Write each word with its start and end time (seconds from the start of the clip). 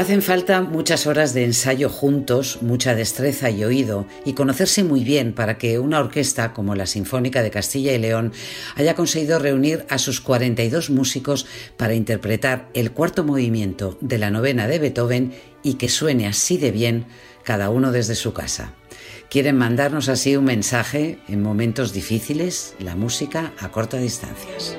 Hacen 0.00 0.22
falta 0.22 0.62
muchas 0.62 1.06
horas 1.06 1.34
de 1.34 1.44
ensayo 1.44 1.90
juntos, 1.90 2.60
mucha 2.62 2.94
destreza 2.94 3.50
y 3.50 3.64
oído, 3.64 4.06
y 4.24 4.32
conocerse 4.32 4.82
muy 4.82 5.04
bien 5.04 5.34
para 5.34 5.58
que 5.58 5.78
una 5.78 6.00
orquesta 6.00 6.54
como 6.54 6.74
la 6.74 6.86
Sinfónica 6.86 7.42
de 7.42 7.50
Castilla 7.50 7.92
y 7.92 7.98
León 7.98 8.32
haya 8.76 8.94
conseguido 8.94 9.38
reunir 9.38 9.84
a 9.90 9.98
sus 9.98 10.22
42 10.22 10.88
músicos 10.88 11.44
para 11.76 11.92
interpretar 11.92 12.70
el 12.72 12.92
cuarto 12.92 13.24
movimiento 13.24 13.98
de 14.00 14.16
la 14.16 14.30
novena 14.30 14.68
de 14.68 14.78
Beethoven 14.78 15.34
y 15.62 15.74
que 15.74 15.90
suene 15.90 16.26
así 16.26 16.56
de 16.56 16.70
bien 16.70 17.04
cada 17.44 17.68
uno 17.68 17.92
desde 17.92 18.14
su 18.14 18.32
casa. 18.32 18.72
Quieren 19.28 19.58
mandarnos 19.58 20.08
así 20.08 20.34
un 20.34 20.46
mensaje 20.46 21.18
en 21.28 21.42
momentos 21.42 21.92
difíciles, 21.92 22.74
la 22.78 22.96
música 22.96 23.52
a 23.58 23.70
corta 23.70 23.98
distancias. 23.98 24.78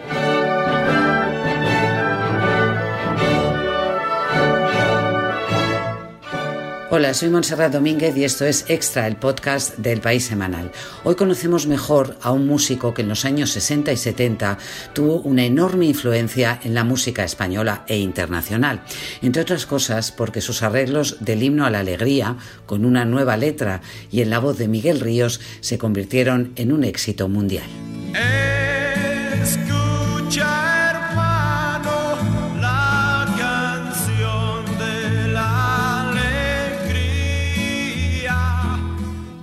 Hola, 6.93 7.13
soy 7.13 7.29
Montserrat 7.29 7.71
Domínguez 7.71 8.17
y 8.17 8.25
esto 8.25 8.43
es 8.43 8.65
Extra, 8.67 9.07
el 9.07 9.15
podcast 9.15 9.77
del 9.77 10.01
País 10.01 10.25
Semanal. 10.25 10.73
Hoy 11.05 11.15
conocemos 11.15 11.65
mejor 11.65 12.17
a 12.21 12.33
un 12.33 12.45
músico 12.45 12.93
que 12.93 13.01
en 13.01 13.07
los 13.07 13.23
años 13.23 13.51
60 13.51 13.93
y 13.93 13.95
70 13.95 14.57
tuvo 14.91 15.21
una 15.21 15.45
enorme 15.45 15.85
influencia 15.85 16.59
en 16.65 16.73
la 16.73 16.83
música 16.83 17.23
española 17.23 17.85
e 17.87 17.97
internacional. 17.97 18.83
Entre 19.21 19.41
otras 19.41 19.65
cosas 19.65 20.11
porque 20.11 20.41
sus 20.41 20.63
arreglos 20.63 21.15
del 21.21 21.43
himno 21.43 21.65
a 21.65 21.69
la 21.69 21.79
alegría, 21.79 22.35
con 22.65 22.83
una 22.83 23.05
nueva 23.05 23.37
letra 23.37 23.79
y 24.11 24.19
en 24.19 24.29
la 24.29 24.39
voz 24.39 24.57
de 24.57 24.67
Miguel 24.67 24.99
Ríos, 24.99 25.39
se 25.61 25.77
convirtieron 25.77 26.51
en 26.57 26.73
un 26.73 26.83
éxito 26.83 27.29
mundial. 27.29 27.69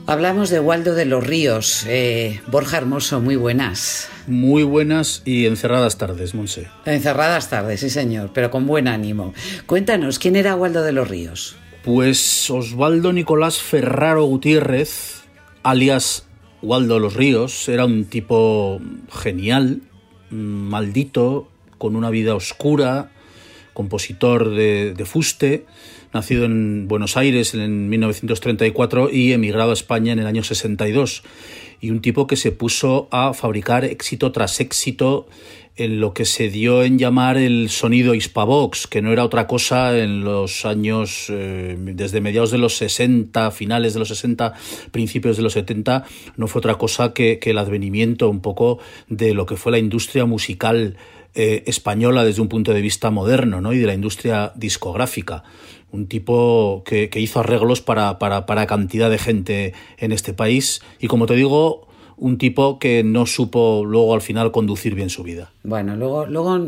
Hablamos 0.09 0.49
de 0.49 0.59
Waldo 0.59 0.95
de 0.95 1.05
los 1.05 1.27
Ríos. 1.27 1.85
Eh, 1.87 2.41
Borja 2.47 2.79
Hermoso, 2.79 3.21
muy 3.21 3.37
buenas. 3.37 4.09
Muy 4.27 4.63
buenas 4.63 5.21
y 5.27 5.45
encerradas 5.45 5.99
tardes, 5.99 6.35
Monse. 6.35 6.67
Encerradas 6.87 7.51
tardes, 7.51 7.81
sí 7.81 7.91
señor, 7.91 8.31
pero 8.33 8.51
con 8.51 8.67
buen 8.67 8.89
ánimo. 8.89 9.35
Cuéntanos, 9.67 10.19
¿quién 10.19 10.35
era 10.37 10.57
Waldo 10.57 10.83
de 10.83 10.93
los 10.93 11.09
Ríos? 11.09 11.57
Pues 11.85 12.49
Osvaldo 12.49 13.13
Nicolás 13.13 13.59
Ferraro 13.59 14.25
Gutiérrez, 14.25 15.25
alias 15.63 16.25
Waldo 16.63 16.95
de 16.95 17.01
los 17.01 17.13
Ríos, 17.13 17.69
era 17.69 17.85
un 17.85 18.07
tipo 18.07 18.81
genial, 19.13 19.83
maldito, 20.31 21.51
con 21.77 21.97
una 21.97 22.09
vida 22.09 22.35
oscura, 22.35 23.11
compositor 23.75 24.55
de, 24.55 24.95
de 24.97 25.05
fuste 25.05 25.67
nacido 26.13 26.45
en 26.45 26.89
Buenos 26.89 27.17
Aires 27.17 27.55
en 27.55 27.89
1934 27.89 29.11
y 29.11 29.33
emigrado 29.33 29.71
a 29.71 29.75
España 29.75 30.13
en 30.13 30.19
el 30.19 30.27
año 30.27 30.43
62. 30.43 31.23
Y 31.81 31.91
un 31.91 32.01
tipo 32.01 32.27
que 32.27 32.37
se 32.37 32.51
puso 32.51 33.09
a 33.11 33.35
fabricar 33.35 33.85
éxito 33.85 34.33
tras 34.33 34.61
éxito 34.61 35.29
en 35.79 36.01
lo 36.01 36.13
que 36.13 36.25
se 36.25 36.51
dio 36.51 36.83
en 36.83 36.99
llamar 36.99 37.37
el 37.37 37.71
sonido 37.71 38.13
Hispavox, 38.13 38.89
que 38.89 39.01
no 39.01 39.13
era 39.13 39.25
otra 39.25 39.47
cosa 39.47 39.97
en 39.97 40.25
los 40.25 40.67
años, 40.67 41.27
eh, 41.31 41.77
desde 41.79 42.21
mediados 42.21 42.51
de 42.51 42.59
los 42.59 42.77
60, 42.77 43.53
finales 43.53 43.95
de 43.95 44.01
los 44.01 44.09
60, 44.09 44.55
principios 44.91 45.37
de 45.37 45.45
los 45.45 45.53
70, 45.53 46.05
no 46.37 46.49
fue 46.49 46.59
otra 46.59 46.75
cosa 46.75 47.15
que, 47.15 47.39
que 47.39 47.51
el 47.51 47.59
advenimiento 47.59 48.29
un 48.29 48.41
poco 48.41 48.81
de 49.09 49.35
lo 49.35 49.47
que 49.47 49.57
fue 49.57 49.71
la 49.71 49.79
industria 49.79 50.25
musical 50.25 50.97
eh, 51.35 51.65
española 51.67 52.25
desde 52.25 52.43
un 52.43 52.49
punto 52.49 52.73
de 52.73 52.81
vista 52.81 53.11
moderno 53.11 53.61
¿no? 53.61 53.73
y 53.73 53.79
de 53.79 53.87
la 53.87 53.95
industria 53.95 54.53
discográfica. 54.55 55.45
Un 55.91 56.07
tipo 56.07 56.83
que, 56.85 57.09
que 57.09 57.21
hizo 57.21 57.41
arreglos 57.41 57.81
para, 57.81 58.19
para, 58.19 58.47
para 58.47 58.67
cantidad 58.67 59.11
de 59.11 59.19
gente 59.19 59.75
en 59.97 60.13
este 60.13 60.35
país 60.35 60.83
y 61.01 61.07
como 61.07 61.27
te 61.27 61.35
digo, 61.35 61.88
un 62.21 62.39
tipo 62.39 62.79
que 62.79 63.03
no 63.05 63.27
supo 63.27 63.85
luego 63.85 64.15
al 64.15 64.23
final 64.23 64.53
conducir 64.53 64.95
bien 64.95 65.11
su 65.11 65.23
vida. 65.23 65.53
Bueno, 65.63 65.97
luego, 65.97 66.27
luego 66.27 66.59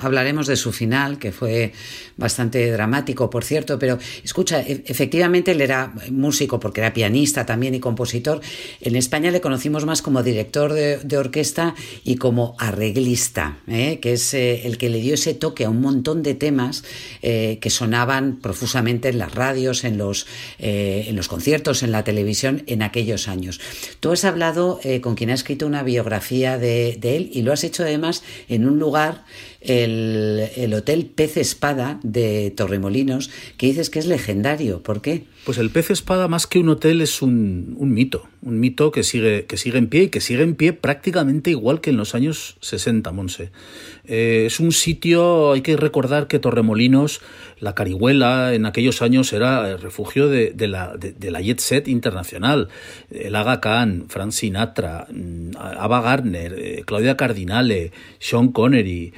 hablaremos 0.00 0.46
de 0.46 0.56
su 0.56 0.72
final, 0.72 1.18
que 1.18 1.32
fue 1.32 1.72
bastante 2.16 2.70
dramático, 2.70 3.30
por 3.30 3.42
cierto, 3.42 3.78
pero 3.78 3.98
escucha, 4.22 4.60
e, 4.60 4.84
efectivamente 4.86 5.52
él 5.52 5.60
era 5.60 5.92
músico 6.10 6.60
porque 6.60 6.80
era 6.80 6.92
pianista 6.92 7.46
también 7.46 7.74
y 7.74 7.80
compositor. 7.80 8.40
En 8.80 8.96
España 8.96 9.30
le 9.30 9.40
conocimos 9.40 9.86
más 9.86 10.02
como 10.02 10.22
director 10.22 10.72
de, 10.72 11.16
orquesta 11.16 11.74
y 12.04 12.16
como 12.16 12.54
arreglista, 12.58 13.58
¿eh? 13.66 13.98
que 14.00 14.12
es 14.12 14.34
eh, 14.34 14.66
el 14.66 14.78
que 14.78 14.88
le 14.88 15.00
dio 15.00 15.14
ese 15.14 15.34
toque 15.34 15.64
a 15.64 15.70
un 15.70 15.80
montón 15.80 16.22
de 16.22 16.34
temas 16.34 16.84
eh, 17.22 17.58
que 17.60 17.70
sonaban 17.70 18.40
profusamente 18.40 19.08
en 19.08 19.18
las 19.18 19.34
radios, 19.34 19.84
en 19.84 19.98
los, 19.98 20.26
en 20.58 21.16
los 21.16 21.28
conciertos, 21.28 21.82
en 21.82 21.92
la 21.92 22.04
televisión 22.04 22.62
en 22.66 22.82
aquellos 22.82 23.28
años. 23.28 23.60
Tú 24.00 24.12
has 24.12 24.24
hablado 24.24 24.80
con 25.00 25.14
quien 25.14 25.30
ha 25.30 25.34
escrito 25.34 25.66
una 25.66 25.82
biografía 25.82 26.58
de, 26.58 26.96
de 26.98 27.16
él 27.16 27.30
y 27.32 27.42
lo 27.42 27.52
has 27.52 27.64
hecho 27.64 27.82
además 27.82 28.22
en 28.48 28.66
un 28.66 28.78
lugar, 28.78 29.24
el, 29.60 30.48
el 30.56 30.74
Hotel 30.74 31.06
Pez 31.06 31.36
Espada 31.36 32.00
de 32.02 32.52
Torremolinos, 32.56 33.30
que 33.56 33.66
dices 33.66 33.90
que 33.90 33.98
es 33.98 34.06
legendario. 34.06 34.82
¿Por 34.82 35.02
qué? 35.02 35.24
Pues 35.44 35.56
el 35.58 35.70
Pez 35.70 35.90
Espada, 35.90 36.28
más 36.28 36.46
que 36.46 36.58
un 36.58 36.68
hotel, 36.68 37.00
es 37.00 37.22
un, 37.22 37.74
un, 37.78 37.92
mito. 37.92 38.28
Un 38.42 38.60
mito 38.60 38.90
que 38.92 39.02
sigue, 39.02 39.46
que 39.46 39.56
sigue 39.56 39.78
en 39.78 39.86
pie 39.88 40.04
y 40.04 40.08
que 40.08 40.20
sigue 40.20 40.42
en 40.42 40.54
pie 40.54 40.74
prácticamente 40.74 41.50
igual 41.50 41.80
que 41.80 41.90
en 41.90 41.96
los 41.96 42.14
años 42.14 42.56
60, 42.60 43.10
Monse. 43.12 43.50
Eh, 44.04 44.44
es 44.46 44.60
un 44.60 44.72
sitio, 44.72 45.52
hay 45.52 45.62
que 45.62 45.76
recordar 45.76 46.26
que 46.26 46.38
Torremolinos, 46.38 47.20
la 47.58 47.74
Carihuela, 47.74 48.54
en 48.54 48.66
aquellos 48.66 49.02
años 49.02 49.32
era 49.32 49.70
el 49.70 49.80
refugio 49.80 50.28
de, 50.28 50.50
de 50.50 50.68
la, 50.68 50.94
de, 50.96 51.30
la 51.30 51.40
jet 51.40 51.60
set 51.60 51.88
internacional. 51.88 52.68
El 53.10 53.34
Aga 53.34 53.60
Khan, 53.60 54.06
Frank 54.08 54.32
Sinatra, 54.32 55.06
mm, 55.10 55.56
Ava 55.56 56.02
Gardner, 56.02 56.54
eh, 56.58 56.82
Claudia 56.84 57.16
Cardinale, 57.16 57.92
Sean 58.18 58.52
Connery, 58.52 59.12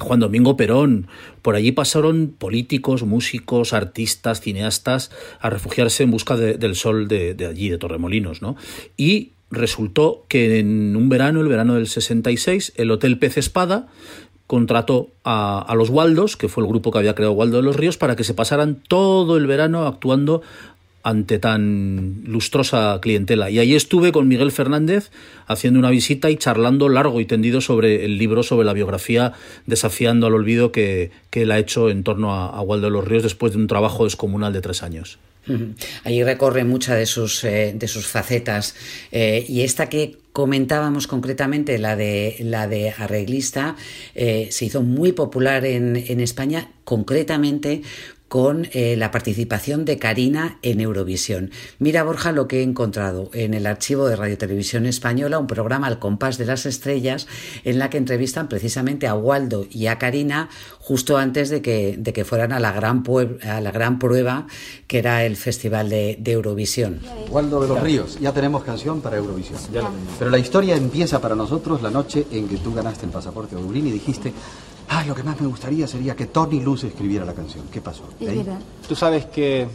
Juan 0.00 0.20
Domingo 0.20 0.56
Perón. 0.56 1.08
Por 1.42 1.54
allí 1.56 1.72
pasaron 1.72 2.34
políticos, 2.36 3.02
músicos, 3.04 3.72
artistas, 3.72 4.40
cineastas 4.40 5.10
a 5.40 5.50
refugiarse 5.50 6.02
en 6.02 6.10
busca 6.10 6.36
de, 6.36 6.54
del 6.54 6.74
sol 6.74 7.08
de, 7.08 7.34
de, 7.34 7.46
allí, 7.46 7.68
de 7.68 7.78
Torremolinos, 7.78 8.42
¿no? 8.42 8.56
Y 8.96 9.32
resultó 9.50 10.24
que 10.28 10.58
en 10.58 10.96
un 10.96 11.08
verano, 11.08 11.40
el 11.40 11.48
verano 11.48 11.74
del 11.74 11.86
66, 11.86 12.72
el 12.76 12.90
Hotel 12.90 13.18
Pez 13.18 13.38
Espada 13.38 13.88
contrató 14.46 15.08
a, 15.24 15.58
a, 15.60 15.74
los 15.74 15.90
Waldos, 15.90 16.36
que 16.36 16.48
fue 16.48 16.62
el 16.62 16.68
grupo 16.68 16.92
que 16.92 16.98
había 16.98 17.14
creado 17.14 17.32
Waldo 17.32 17.56
de 17.56 17.64
los 17.64 17.76
Ríos, 17.76 17.96
para 17.96 18.14
que 18.14 18.24
se 18.24 18.34
pasaran 18.34 18.80
todo 18.88 19.36
el 19.36 19.46
verano 19.46 19.86
actuando 19.86 20.42
ante 21.06 21.38
tan 21.38 22.24
lustrosa 22.26 22.98
clientela. 23.00 23.48
Y 23.48 23.60
ahí 23.60 23.76
estuve 23.76 24.10
con 24.10 24.26
Miguel 24.26 24.50
Fernández 24.50 25.12
haciendo 25.46 25.78
una 25.78 25.90
visita 25.90 26.30
y 26.30 26.36
charlando 26.36 26.88
largo 26.88 27.20
y 27.20 27.26
tendido 27.26 27.60
sobre 27.60 28.04
el 28.04 28.18
libro, 28.18 28.42
sobre 28.42 28.66
la 28.66 28.72
biografía, 28.72 29.32
desafiando 29.66 30.26
al 30.26 30.34
olvido 30.34 30.72
que, 30.72 31.12
que 31.30 31.42
él 31.42 31.52
ha 31.52 31.60
hecho 31.60 31.90
en 31.90 32.02
torno 32.02 32.34
a, 32.34 32.48
a 32.48 32.60
Waldo 32.60 32.88
de 32.88 32.90
los 32.90 33.06
Ríos 33.06 33.22
después 33.22 33.52
de 33.52 33.58
un 33.58 33.68
trabajo 33.68 34.02
descomunal 34.02 34.52
de 34.52 34.60
tres 34.60 34.82
años. 34.82 35.20
Allí 36.02 36.24
recorre 36.24 36.64
muchas 36.64 36.98
de 36.98 37.06
sus, 37.06 37.44
eh, 37.44 37.72
de 37.72 37.86
sus 37.86 38.08
facetas. 38.08 38.74
Eh, 39.12 39.44
y 39.48 39.60
esta 39.60 39.88
que 39.88 40.18
comentábamos 40.32 41.06
concretamente, 41.06 41.78
la 41.78 41.94
de, 41.94 42.36
la 42.40 42.66
de 42.66 42.90
arreglista, 42.90 43.76
eh, 44.16 44.48
se 44.50 44.64
hizo 44.64 44.82
muy 44.82 45.12
popular 45.12 45.64
en, 45.64 45.96
en 45.96 46.18
España, 46.18 46.70
concretamente 46.82 47.82
con 48.28 48.68
eh, 48.72 48.96
la 48.96 49.10
participación 49.10 49.84
de 49.84 49.98
Karina 49.98 50.58
en 50.62 50.80
Eurovisión. 50.80 51.50
Mira, 51.78 52.02
Borja, 52.02 52.32
lo 52.32 52.48
que 52.48 52.60
he 52.60 52.62
encontrado 52.62 53.30
en 53.32 53.54
el 53.54 53.66
archivo 53.66 54.06
de 54.08 54.16
Radio 54.16 54.36
Televisión 54.36 54.86
Española, 54.86 55.38
un 55.38 55.46
programa 55.46 55.86
al 55.86 55.98
compás 55.98 56.36
de 56.38 56.46
las 56.46 56.66
estrellas, 56.66 57.28
en 57.64 57.78
la 57.78 57.88
que 57.90 57.98
entrevistan 57.98 58.48
precisamente 58.48 59.06
a 59.06 59.14
Waldo 59.14 59.66
y 59.70 59.86
a 59.86 59.98
Karina 59.98 60.48
justo 60.80 61.18
antes 61.18 61.50
de 61.50 61.62
que, 61.62 61.96
de 61.98 62.12
que 62.12 62.24
fueran 62.24 62.52
a 62.52 62.60
la, 62.60 62.72
gran 62.72 63.04
a 63.42 63.60
la 63.60 63.70
gran 63.70 63.98
prueba 63.98 64.46
que 64.86 64.98
era 64.98 65.24
el 65.24 65.36
Festival 65.36 65.88
de, 65.88 66.16
de 66.20 66.32
Eurovisión. 66.32 67.00
Waldo 67.30 67.60
de 67.60 67.68
los 67.68 67.80
Ríos, 67.80 68.18
ya 68.20 68.32
tenemos 68.32 68.64
canción 68.64 69.00
para 69.00 69.16
Eurovisión. 69.16 69.58
Pero 70.18 70.30
la 70.30 70.38
historia 70.38 70.76
empieza 70.76 71.20
para 71.20 71.34
nosotros 71.34 71.82
la 71.82 71.90
noche 71.90 72.26
en 72.30 72.48
que 72.48 72.56
tú 72.56 72.74
ganaste 72.74 73.06
el 73.06 73.12
pasaporte 73.12 73.56
a 73.56 73.58
Dublín 73.58 73.86
y 73.86 73.92
dijiste 73.92 74.32
Ah, 74.88 75.04
lo 75.04 75.14
que 75.14 75.22
más 75.22 75.40
me 75.40 75.46
gustaría 75.46 75.86
sería 75.86 76.14
que 76.14 76.26
Tony 76.26 76.60
Luz 76.60 76.84
escribiera 76.84 77.24
la 77.24 77.34
canción. 77.34 77.66
¿Qué 77.72 77.80
pasó? 77.80 78.04
Es 78.20 78.36
verdad. 78.36 78.58
Tú 78.88 78.94
sabes 78.94 79.26
que 79.26 79.66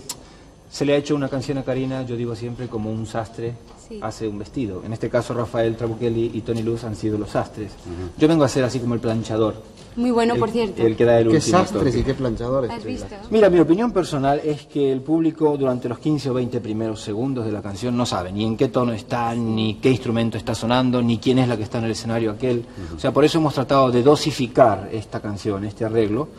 se 0.69 0.85
le 0.85 0.93
ha 0.93 0.97
hecho 0.97 1.15
una 1.15 1.27
canción 1.27 1.57
a 1.57 1.63
Karina, 1.63 2.03
yo 2.03 2.15
digo 2.15 2.35
siempre, 2.35 2.67
como 2.67 2.91
un 2.91 3.05
sastre 3.05 3.53
sí. 3.91 3.99
hace 4.01 4.27
un 4.27 4.39
vestido. 4.39 4.81
En 4.85 4.93
este 4.93 5.09
caso, 5.09 5.33
Rafael 5.33 5.75
Trabuchelli 5.75 6.31
y 6.33 6.41
Tony 6.41 6.61
Luz 6.63 6.83
han 6.83 6.95
sido 6.95 7.17
los 7.17 7.31
sastres. 7.31 7.71
Uh 7.85 7.89
-huh. 7.89 8.19
Yo 8.21 8.27
vengo 8.27 8.43
a 8.43 8.47
ser 8.47 8.63
así 8.63 8.79
como 8.79 8.93
el 8.93 8.99
planchador. 8.99 9.55
Muy 9.95 10.11
bueno, 10.11 10.35
el, 10.35 10.39
por 10.39 10.49
cierto. 10.49 10.81
El 10.81 10.95
que 10.95 11.03
da 11.03 11.19
el 11.19 11.27
¿Qué 11.27 11.35
último 11.35 11.57
sastres 11.57 11.83
toque. 11.93 11.99
y 11.99 12.03
qué 12.03 12.13
planchadores? 12.13 12.71
¿Has 12.71 12.83
visto? 12.85 13.13
Mira, 13.29 13.49
mi 13.49 13.59
opinión 13.59 13.91
personal 13.91 14.39
es 14.43 14.65
que 14.65 14.89
el 14.89 15.01
público 15.01 15.57
durante 15.57 15.89
los 15.89 15.99
15 15.99 16.29
o 16.29 16.33
20 16.33 16.61
primeros 16.61 17.01
segundos 17.01 17.45
de 17.45 17.51
la 17.51 17.61
canción 17.61 17.97
no 17.97 18.05
sabe 18.05 18.31
ni 18.31 18.45
en 18.45 18.55
qué 18.55 18.69
tono 18.69 18.93
está, 18.93 19.35
ni 19.35 19.75
qué 19.81 19.89
instrumento 19.89 20.37
está 20.37 20.55
sonando, 20.55 21.01
ni 21.01 21.17
quién 21.17 21.39
es 21.39 21.47
la 21.49 21.57
que 21.57 21.63
está 21.63 21.79
en 21.79 21.85
el 21.85 21.91
escenario 21.91 22.31
aquel. 22.31 22.59
Uh 22.59 22.93
-huh. 22.93 22.97
O 22.97 22.99
sea, 22.99 23.11
por 23.11 23.25
eso 23.25 23.39
hemos 23.39 23.53
tratado 23.53 23.91
de 23.91 24.01
dosificar 24.01 24.87
esta 24.93 25.19
canción, 25.19 25.65
este 25.65 25.83
arreglo, 25.83 26.29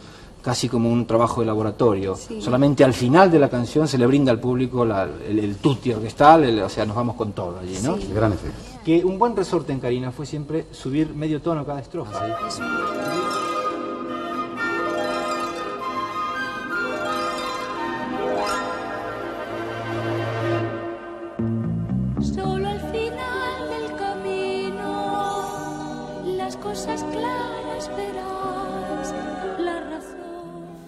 casi 0.43 0.69
como 0.69 0.91
un 0.91 1.06
trabajo 1.06 1.41
de 1.41 1.47
laboratorio. 1.47 2.17
Solamente 2.41 2.85
al 2.85 2.93
final 2.93 3.31
de 3.31 3.39
la 3.39 3.49
canción 3.49 3.87
se 3.89 3.97
le 3.97 4.06
brinda 4.06 4.33
al 4.33 4.41
público 4.41 4.83
el, 4.83 5.39
el, 5.39 5.56
tutti 5.56 5.93
orquestal, 5.93 6.61
o 6.61 6.69
sea, 6.69 6.85
nos 6.85 6.97
vamos 6.97 7.17
con 7.17 7.33
todo 7.33 7.59
allí, 7.61 7.79
¿no? 7.83 7.97
Gran 8.12 8.33
efecto. 8.33 8.59
Que 8.85 9.05
un 9.05 9.19
buen 9.19 9.37
resorte 9.37 9.73
en 9.73 9.81
Karina 9.81 10.11
fue 10.11 10.27
siempre 10.27 10.67
subir 10.73 11.15
medio 11.15 11.41
tono 11.41 11.65
cada 11.65 11.81
estrofa. 11.81 12.21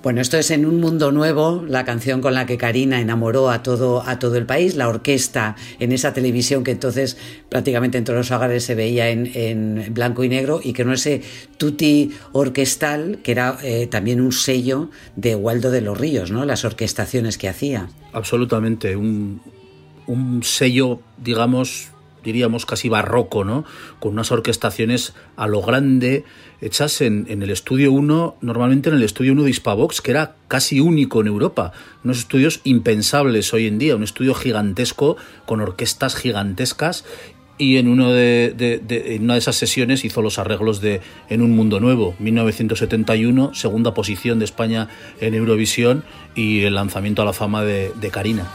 Bueno, 0.04 0.20
esto 0.20 0.36
es 0.36 0.50
En 0.50 0.66
un 0.66 0.80
mundo 0.80 1.12
nuevo, 1.12 1.64
la 1.66 1.86
canción 1.86 2.20
con 2.20 2.34
la 2.34 2.44
que 2.44 2.58
Karina 2.58 3.00
enamoró 3.00 3.48
a 3.48 3.62
todo, 3.62 4.06
a 4.06 4.18
todo 4.18 4.36
el 4.36 4.44
país, 4.44 4.76
la 4.76 4.86
orquesta 4.86 5.56
en 5.80 5.92
esa 5.92 6.12
televisión 6.12 6.62
que 6.62 6.72
entonces 6.72 7.16
prácticamente 7.48 7.96
en 7.96 8.04
todos 8.04 8.18
los 8.18 8.30
hogares 8.30 8.64
se 8.64 8.74
veía 8.74 9.08
en, 9.08 9.94
blanco 9.94 10.22
y 10.22 10.28
negro 10.28 10.60
y 10.62 10.74
que 10.74 10.84
no 10.84 10.92
ese 10.92 11.22
tutti 11.56 12.12
orquestal, 12.32 13.20
que 13.22 13.32
era 13.32 13.56
eh, 13.62 13.86
también 13.86 14.20
un 14.20 14.32
sello 14.32 14.90
de 15.16 15.36
Waldo 15.36 15.70
de 15.70 15.80
los 15.80 15.96
Ríos, 15.96 16.30
¿no? 16.30 16.44
Las 16.44 16.66
orquestaciones 16.66 17.38
que 17.38 17.48
hacía. 17.48 17.88
Absolutamente, 18.12 18.96
un, 18.96 19.40
un 20.06 20.42
sello, 20.42 21.00
digamos, 21.16 21.93
diríamos 22.24 22.66
casi 22.66 22.88
barroco, 22.88 23.44
¿no? 23.44 23.64
Con 24.00 24.12
unas 24.12 24.32
orquestaciones 24.32 25.14
a 25.36 25.46
lo 25.46 25.62
grande, 25.62 26.24
hechas 26.60 27.00
en, 27.00 27.26
el 27.28 27.50
estudio 27.50 27.92
1, 27.92 28.38
normalmente 28.40 28.88
en 28.88 28.96
el 28.96 29.02
estudio 29.02 29.32
1 29.32 29.44
de 29.44 29.50
Hispavox, 29.50 30.00
que 30.00 30.10
era 30.10 30.34
casi 30.48 30.80
único 30.80 31.20
en 31.20 31.26
Europa. 31.26 31.72
Unos 32.02 32.18
estudios 32.18 32.60
impensables 32.64 33.52
hoy 33.52 33.66
en 33.66 33.78
día, 33.78 33.94
un 33.94 34.02
estudio 34.02 34.34
gigantesco, 34.34 35.16
con 35.46 35.60
orquestas 35.60 36.16
gigantescas. 36.16 37.04
Y 37.56 37.76
en, 37.76 37.86
uno 37.86 38.10
de, 38.10 38.52
en 38.88 39.22
una 39.22 39.34
de 39.34 39.38
esas 39.38 39.54
sesiones 39.54 40.04
hizo 40.04 40.22
los 40.22 40.40
arreglos 40.40 40.80
de 40.80 41.02
En 41.28 41.40
un 41.40 41.52
mundo 41.52 41.78
nuevo, 41.78 42.16
1971, 42.18 43.54
segunda 43.54 43.94
posición 43.94 44.40
de 44.40 44.44
España 44.44 44.88
en 45.20 45.34
Eurovisión 45.34 46.02
y 46.34 46.62
el 46.62 46.74
lanzamiento 46.74 47.22
a 47.22 47.24
la 47.24 47.32
fama 47.32 47.62
de 47.62 48.10
Karina. 48.10 48.50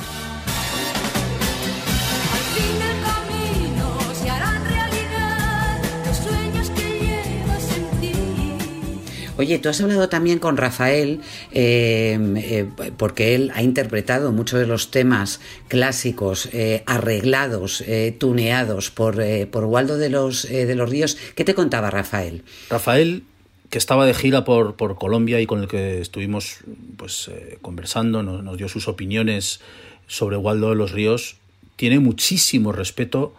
Oye, 9.39 9.57
tú 9.57 9.69
has 9.69 9.79
hablado 9.79 10.09
también 10.09 10.37
con 10.37 10.57
Rafael, 10.57 11.21
eh, 11.53 12.19
eh, 12.35 12.69
porque 12.97 13.35
él 13.35 13.53
ha 13.55 13.63
interpretado 13.63 14.33
muchos 14.33 14.59
de 14.59 14.67
los 14.67 14.91
temas 14.91 15.39
clásicos 15.69 16.49
eh, 16.51 16.83
arreglados, 16.85 17.81
tuneados 18.17 18.91
por, 18.91 19.23
por 19.47 19.63
Waldo 19.63 19.97
de 19.97 20.09
los, 20.09 20.43
de 20.43 20.75
los 20.75 20.89
Ríos. 20.89 21.17
¿Qué 21.35 21.45
te 21.45 21.55
contaba 21.55 21.89
Rafael? 21.89 22.43
Rafael 22.69 23.23
que 23.69 23.77
estaba 23.77 24.05
de 24.05 24.13
gira 24.13 24.43
por, 24.43 24.75
por 24.75 24.95
Colombia 24.95 25.39
y 25.39 25.45
con 25.45 25.61
el 25.61 25.69
que 25.69 26.01
estuvimos 26.01 26.57
pues, 26.97 27.31
conversando, 27.61 28.21
nos, 28.23 28.57
dio 28.57 28.67
sus 28.67 28.89
opiniones 28.89 29.61
sobre 30.07 30.35
Waldo 30.35 30.71
de 30.71 30.75
los 30.75 30.91
Ríos, 30.91 31.37
tiene 31.77 31.99
muchísimo 31.99 32.73
respeto 32.73 33.33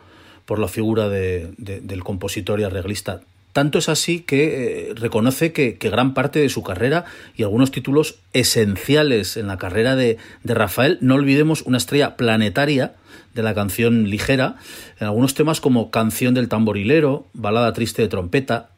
por 0.47 0.61
la 0.61 0.69
figura 0.69 1.11
del 1.11 2.05
compositor 2.05 2.59
y 2.59 2.65
arreglista. 2.65 3.21
Tanto 3.53 3.79
es 3.79 3.89
así 3.89 4.21
que 4.21 4.91
eh, 4.91 4.95
reconoce 4.95 5.53
que, 5.53 5.77
gran 5.81 6.15
parte 6.15 6.39
de 6.39 6.49
su 6.49 6.63
carrera 6.63 7.05
y 7.37 7.43
algunos 7.43 7.73
títulos 7.73 8.17
esenciales 8.33 9.37
en 9.37 9.49
la 9.49 9.59
carrera 9.59 9.97
de, 9.97 10.19
Rafael, 10.45 10.99
no 11.01 11.17
olvidemos 11.17 11.63
una 11.63 11.79
estrella 11.79 12.17
planetaria 12.17 12.95
de 13.35 13.43
la 13.43 13.55
canción 13.55 14.09
ligera, 14.09 14.57
en 14.99 15.07
algunos 15.07 15.35
temas 15.35 15.61
como 15.61 15.91
Canción 15.91 16.35
del 16.35 16.49
tamborilero, 16.49 17.27
Balada 17.33 17.73
triste 17.73 18.03
de 18.03 18.09
trompeta, 18.09 18.71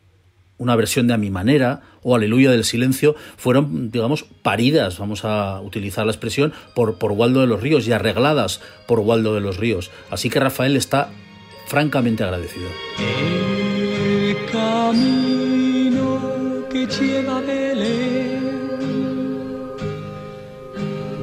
una 0.59 0.77
versión 0.77 1.07
de 1.07 1.15
A 1.15 1.19
mi 1.19 1.31
manera 1.31 1.81
o 2.03 2.15
Aleluya 2.15 2.51
del 2.51 2.65
silencio, 2.65 3.15
fueron, 3.37 3.91
digamos, 3.91 4.25
paridas, 4.43 4.99
vamos 4.99 5.25
a 5.25 5.61
utilizar 5.61 6.05
la 6.07 6.13
expresión, 6.13 6.53
por, 6.75 6.99
por 6.99 7.13
Waldo 7.13 7.41
de 7.41 7.47
los 7.47 7.61
Ríos 7.61 7.87
y 7.89 7.93
arregladas 7.93 8.61
por 8.87 9.01
Waldo 9.01 9.35
de 9.35 9.41
los 9.41 9.57
Ríos. 9.57 9.91
Así 10.11 10.31
que 10.31 10.41
Rafael 10.41 10.77
está 10.77 11.11
francamente 11.67 12.25
agradecido 12.25 12.69
camino 14.93 16.69
que 16.69 16.87
lleva 16.87 17.39
a 17.39 17.41
Belén 17.41 18.43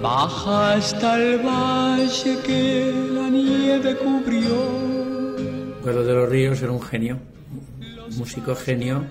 baja 0.02 0.74
hasta 0.76 1.22
el 1.22 1.40
valle 1.40 2.38
que 2.46 2.94
la 3.14 3.30
nieve 3.30 3.96
cubrió. 3.98 4.80
De 5.84 5.94
los 5.94 6.30
Ríos 6.30 6.62
era 6.62 6.72
un 6.72 6.82
genio, 6.82 7.18
un 8.10 8.18
músico 8.18 8.56
genio 8.56 9.06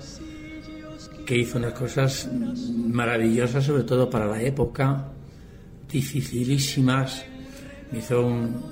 que 1.27 1.37
hizo 1.37 1.59
unas 1.59 1.73
cosas 1.73 2.29
maravillosas, 2.33 3.65
sobre 3.65 3.83
todo 3.83 4.09
para 4.09 4.27
la 4.27 4.41
época, 4.41 5.09
dificilísimas. 5.91 7.25
Me 7.91 7.99
hizo 7.99 8.25
un. 8.25 8.63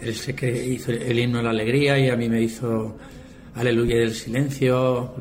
Él 0.00 0.14
sé 0.14 0.34
que 0.34 0.48
hizo 0.66 0.92
el 0.92 1.18
himno 1.18 1.38
de 1.38 1.44
la 1.44 1.50
alegría 1.50 1.98
y 1.98 2.08
a 2.08 2.16
mí 2.16 2.28
me 2.28 2.40
hizo 2.40 2.96
Aleluya 3.54 3.96
del 3.98 4.14
Silencio, 4.14 5.14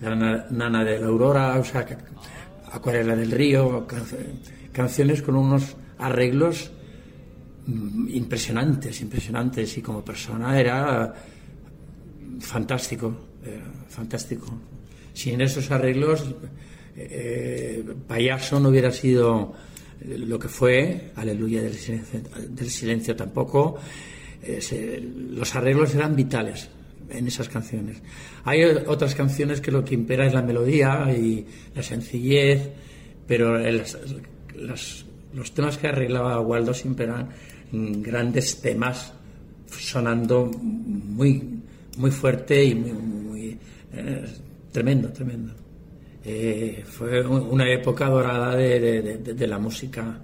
La 0.00 0.14
Nana 0.14 0.84
de 0.84 1.00
la 1.00 1.06
Aurora, 1.06 1.58
o 1.58 1.64
sea, 1.64 1.84
Acuarela 2.70 3.16
del 3.16 3.32
Río, 3.32 3.84
canciones 4.72 5.22
con 5.22 5.34
unos 5.34 5.76
arreglos 5.98 6.70
mm, 7.66 8.08
impresionantes, 8.10 9.00
impresionantes, 9.00 9.76
y 9.76 9.82
como 9.82 10.04
persona 10.04 10.58
era 10.58 11.14
fantástico, 12.38 13.12
fantástico. 13.88 14.46
Sin 15.12 15.40
esos 15.40 15.68
arreglos, 15.72 16.24
eh, 16.96 17.84
Payaso 18.06 18.60
no 18.60 18.68
hubiera 18.68 18.92
sido 18.92 19.52
lo 20.04 20.38
que 20.38 20.48
fue, 20.48 21.10
Aleluya 21.16 21.62
del 21.62 21.74
Silencio, 21.74 22.20
del 22.48 22.70
silencio 22.70 23.16
tampoco. 23.16 23.78
Eh, 24.42 25.12
los 25.30 25.54
arreglos 25.56 25.94
eran 25.94 26.14
vitales 26.14 26.68
en 27.10 27.26
esas 27.26 27.48
canciones. 27.48 28.02
Hay 28.44 28.62
otras 28.64 29.14
canciones 29.14 29.60
que 29.60 29.70
lo 29.70 29.84
que 29.84 29.94
impera 29.94 30.26
es 30.26 30.34
la 30.34 30.42
melodía 30.42 31.12
y 31.16 31.46
la 31.74 31.82
sencillez, 31.82 32.70
pero 33.26 33.58
los 34.58 35.54
temas 35.54 35.78
que 35.78 35.88
arreglaba 35.88 36.40
Waldo 36.40 36.74
siempre 36.74 37.06
eran 37.06 37.28
grandes 38.02 38.60
temas 38.60 39.12
sonando 39.68 40.46
muy, 40.46 41.60
muy 41.96 42.10
fuerte 42.10 42.64
y 42.64 42.74
muy, 42.74 43.58
eh, 43.92 44.24
tremendo, 44.70 45.08
tremendo. 45.10 45.52
Eh, 46.24 46.84
fue 46.86 47.26
una 47.26 47.70
época 47.70 48.08
dorada 48.08 48.56
de, 48.56 49.46
la 49.46 49.58
música 49.58 50.20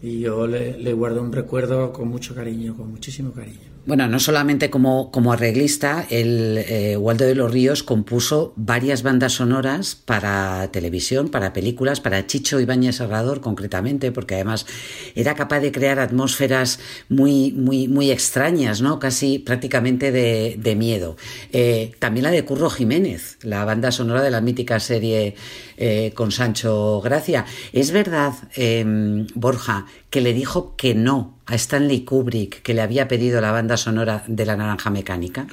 y 0.00 0.20
yo 0.20 0.46
le 0.46 0.92
guardo 0.92 1.22
un 1.22 1.32
recuerdo 1.32 1.92
con 1.92 2.08
mucho 2.08 2.34
cariño, 2.34 2.76
con 2.76 2.90
muchísimo 2.90 3.32
cariño. 3.32 3.67
Bueno, 3.86 4.06
no 4.06 4.20
solamente 4.20 4.68
como, 4.68 5.10
como 5.10 5.32
arreglista, 5.32 6.06
el 6.10 6.58
eh, 6.58 6.96
Waldo 6.96 7.24
de 7.24 7.34
los 7.34 7.50
Ríos 7.50 7.82
compuso 7.82 8.52
varias 8.56 9.02
bandas 9.02 9.32
sonoras 9.32 9.94
para 9.94 10.70
televisión, 10.72 11.30
para 11.30 11.54
películas, 11.54 12.00
para 12.00 12.26
Chicho 12.26 12.60
Ibáñez 12.60 12.96
Serrador 12.96 13.40
concretamente, 13.40 14.12
porque 14.12 14.34
además 14.34 14.66
era 15.14 15.34
capaz 15.34 15.60
de 15.60 15.72
crear 15.72 16.00
atmósferas 16.00 16.80
muy, 17.08 17.52
muy, 17.52 17.88
muy 17.88 18.10
extrañas, 18.10 18.82
¿no? 18.82 18.98
Casi 18.98 19.38
prácticamente 19.38 20.12
de, 20.12 20.76
miedo. 20.76 21.16
Eh, 21.52 21.92
también 21.98 22.24
la 22.24 22.30
de 22.30 22.44
Curro 22.44 22.68
Jiménez, 22.68 23.38
la 23.42 23.64
banda 23.64 23.90
sonora 23.90 24.22
de 24.22 24.30
la 24.30 24.42
mítica 24.42 24.80
serie 24.80 25.34
eh, 25.78 26.12
con 26.14 26.30
Sancho 26.30 27.00
Gracia. 27.00 27.46
Es 27.72 27.90
verdad, 27.90 28.34
em, 28.54 29.26
Borja, 29.34 29.86
que 30.10 30.20
le 30.20 30.34
dijo 30.34 30.76
que 30.76 30.94
no 30.94 31.37
a 31.48 31.54
Stanley 31.54 32.04
Kubrick, 32.04 32.62
que 32.62 32.74
le 32.74 32.82
había 32.82 33.08
pedido 33.08 33.40
la 33.40 33.50
banda 33.50 33.76
sonora 33.76 34.22
de 34.26 34.44
La 34.44 34.56
Naranja 34.56 34.90
Mecánica? 34.90 35.46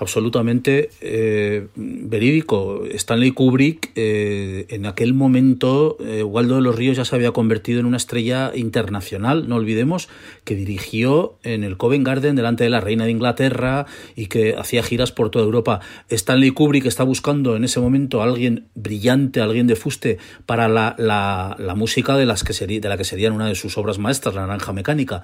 Absolutamente 0.00 0.90
eh, 1.02 1.68
verídico. 1.76 2.82
Stanley 2.86 3.32
Kubrick, 3.32 3.92
eh, 3.94 4.64
en 4.70 4.86
aquel 4.86 5.12
momento, 5.12 5.98
eh, 6.00 6.22
Waldo 6.22 6.56
de 6.56 6.62
los 6.62 6.74
Ríos 6.74 6.96
ya 6.96 7.04
se 7.04 7.14
había 7.14 7.32
convertido 7.32 7.80
en 7.80 7.86
una 7.86 7.98
estrella 7.98 8.50
internacional, 8.54 9.46
no 9.46 9.56
olvidemos, 9.56 10.08
que 10.44 10.54
dirigió 10.54 11.38
en 11.42 11.64
el 11.64 11.76
Covent 11.76 12.06
Garden 12.06 12.34
delante 12.34 12.64
de 12.64 12.70
la 12.70 12.80
reina 12.80 13.04
de 13.04 13.10
Inglaterra 13.10 13.86
y 14.16 14.26
que 14.26 14.56
hacía 14.56 14.82
giras 14.82 15.12
por 15.12 15.30
toda 15.30 15.44
Europa. 15.44 15.80
Stanley 16.08 16.50
Kubrick 16.52 16.86
está 16.86 17.04
buscando 17.04 17.54
en 17.54 17.64
ese 17.64 17.78
momento 17.78 18.22
a 18.22 18.24
alguien 18.24 18.68
brillante, 18.74 19.42
alguien 19.42 19.66
de 19.66 19.76
fuste, 19.76 20.16
para 20.46 20.68
la, 20.68 20.96
la, 20.98 21.74
música 21.74 22.16
de, 22.16 22.24
las 22.24 22.42
que 22.42 22.54
sería, 22.54 22.80
de 22.80 22.88
la 22.88 22.96
que 22.96 23.04
serían 23.04 23.34
una 23.34 23.48
de 23.48 23.54
sus 23.54 23.76
obras 23.76 23.98
maestras, 23.98 24.34
La 24.34 24.46
Naranja 24.46 24.72
Mecánica. 24.72 25.22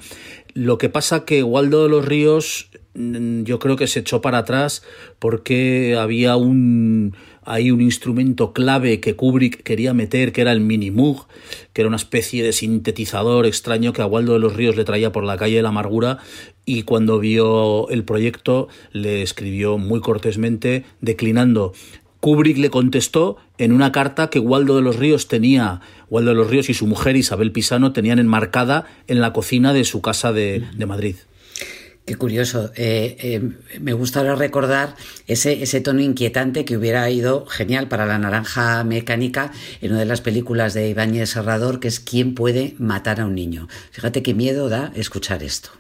Lo 0.53 0.77
que 0.77 0.91
pasa 0.91 1.25
que 1.25 1.43
Waldo 1.43 1.83
de 1.83 1.89
los 1.89 2.05
Ríos 2.05 2.69
yo 3.45 3.59
creo 3.59 3.77
que 3.77 3.87
se 3.87 4.01
echó 4.01 4.21
para 4.21 4.39
atrás 4.39 4.83
porque 5.19 5.97
había 5.99 6.37
un 6.37 7.15
hay 7.47 7.71
un 7.71 7.81
instrumento 7.81 8.53
clave 8.53 8.99
que 8.99 9.15
Kubrick 9.15 9.63
quería 9.63 9.95
meter, 9.95 10.33
que 10.33 10.41
era 10.41 10.51
el 10.51 10.61
Mini 10.61 10.91
Moog, 10.91 11.29
que 11.73 11.83
era 11.83 11.89
una 11.89 11.97
especie 11.97 12.43
de 12.43 12.53
sintetizador 12.53 13.47
extraño 13.47 13.93
que 13.93 14.03
a 14.03 14.07
Waldo 14.07 14.33
de 14.33 14.41
los 14.41 14.57
Ríos 14.57 14.75
le 14.75 14.85
traía 14.85 15.13
por 15.13 15.23
la 15.23 15.37
calle 15.37 15.57
de 15.57 15.63
la 15.63 15.69
amargura 15.69 16.19
y 16.65 16.83
cuando 16.83 17.21
vio 17.21 17.89
el 17.89 18.03
proyecto 18.03 18.67
le 18.91 19.23
escribió 19.23 19.79
muy 19.79 20.01
cortésmente 20.01 20.85
declinando. 21.01 21.73
Kubrick 22.19 22.59
le 22.59 22.71
contestó 22.71 23.37
en 23.59 23.71
una 23.71 23.93
carta 23.93 24.29
que 24.29 24.41
Waldo 24.41 24.75
de 24.75 24.83
los 24.83 24.97
Ríos 24.97 25.29
tenía, 25.29 25.81
Waldo 26.11 26.31
de 26.31 26.37
los 26.37 26.51
Ríos 26.51 26.69
y 26.69 26.75
su 26.75 26.89
mujer 26.89 27.15
Isabel 27.15 27.53
Pisano 27.53 27.93
tenían 27.93 28.19
enmarcada 28.19 28.87
en 29.07 29.21
la 29.21 29.33
cocina 29.33 29.73
de 29.73 29.85
su 29.85 30.03
casa 30.03 30.33
de, 30.33 30.65
de 30.75 30.87
Madrid. 30.87 31.15
Qué 32.07 32.15
curioso. 32.15 32.71
Eh, 32.77 33.17
eh, 33.19 33.81
me 33.81 33.93
gusta 33.93 34.21
ahora 34.21 34.37
recordar 34.37 34.95
ese, 35.27 35.65
ese 35.65 35.81
tono 35.81 36.01
inquietante 36.01 36.65
que 36.65 36.77
hubiera 36.77 37.11
ido 37.11 37.47
genial 37.47 37.89
para 37.89 38.07
la 38.07 38.17
naranja 38.17 38.85
mecánica 38.85 39.51
en 39.81 39.91
una 39.91 40.01
de 40.01 40.07
las 40.07 40.21
películas 40.21 40.73
de 40.73 40.89
Ibáñez 40.89 41.31
Serrador, 41.31 41.81
que 41.81 41.89
es 41.89 41.99
¿Quién 41.99 42.37
puede 42.37 42.77
matar 42.79 43.21
a 43.21 43.27
un 43.27 43.35
niño? 43.35 43.67
Fíjate 43.91 44.23
qué 44.23 44.35
miedo 44.35 44.69
da 44.69 44.93
escuchar 44.95 45.43
esto. 45.43 45.71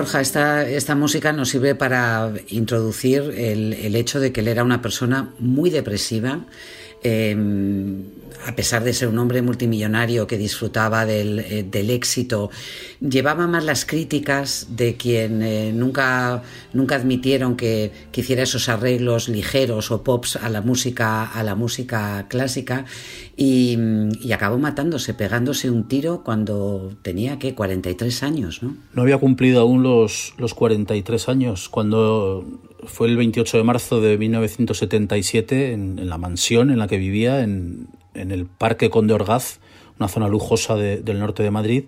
Borja, 0.00 0.22
esta, 0.22 0.66
esta 0.66 0.94
música 0.94 1.30
nos 1.34 1.50
sirve 1.50 1.74
para 1.74 2.32
introducir 2.48 3.20
el, 3.36 3.74
el 3.74 3.94
hecho 3.96 4.18
de 4.18 4.32
que 4.32 4.40
él 4.40 4.48
era 4.48 4.64
una 4.64 4.80
persona 4.80 5.34
muy 5.38 5.68
depresiva, 5.68 6.40
eh, 7.02 7.36
a 8.46 8.54
pesar 8.54 8.84
de 8.84 8.92
ser 8.92 9.08
un 9.08 9.18
hombre 9.18 9.42
multimillonario 9.42 10.26
que 10.26 10.38
disfrutaba 10.38 11.06
del, 11.06 11.40
eh, 11.40 11.94
éxito, 11.94 12.50
llevaba 13.00 13.46
más 13.46 13.64
las 13.64 13.84
críticas 13.84 14.68
de 14.70 14.96
quien 14.96 15.42
eh, 15.42 15.72
nunca, 15.72 16.42
nunca 16.72 16.96
admitieron 16.96 17.56
que, 17.56 17.90
que, 18.12 18.20
hiciera 18.20 18.42
esos 18.42 18.68
arreglos 18.68 19.28
ligeros 19.28 19.90
o 19.90 20.02
pops 20.02 20.36
a 20.36 20.48
la 20.48 20.60
música, 20.60 21.24
a 21.24 21.42
la 21.42 21.54
música 21.54 22.26
clásica 22.28 22.84
y, 23.36 23.76
y 24.20 24.32
acabó 24.32 24.58
matándose, 24.58 25.14
pegándose 25.14 25.70
un 25.70 25.88
tiro 25.88 26.22
cuando 26.22 26.92
tenía 27.02 27.38
que 27.38 27.54
43 27.54 28.22
años, 28.22 28.62
¿no? 28.62 28.76
No 28.94 29.02
había 29.02 29.18
cumplido 29.18 29.60
aún 29.60 29.82
los, 29.82 30.34
los 30.38 30.54
43 30.54 31.28
años 31.28 31.68
cuando 31.68 32.44
fue 32.84 33.08
el 33.08 33.16
28 33.16 33.58
de 33.58 33.64
marzo 33.64 34.00
de 34.00 34.16
1977 34.16 35.72
en, 35.72 35.98
en 35.98 36.08
la 36.08 36.18
mansión 36.18 36.70
en 36.70 36.78
la 36.78 36.86
que 36.86 36.98
vivía 36.98 37.42
en, 37.42 37.88
en 38.14 38.30
el 38.30 38.46
Parque 38.46 38.90
Conde 38.90 39.14
Orgaz, 39.14 39.60
una 39.98 40.08
zona 40.08 40.28
lujosa 40.28 40.76
de, 40.76 41.00
del 41.02 41.18
norte 41.18 41.42
de 41.42 41.50
Madrid. 41.50 41.84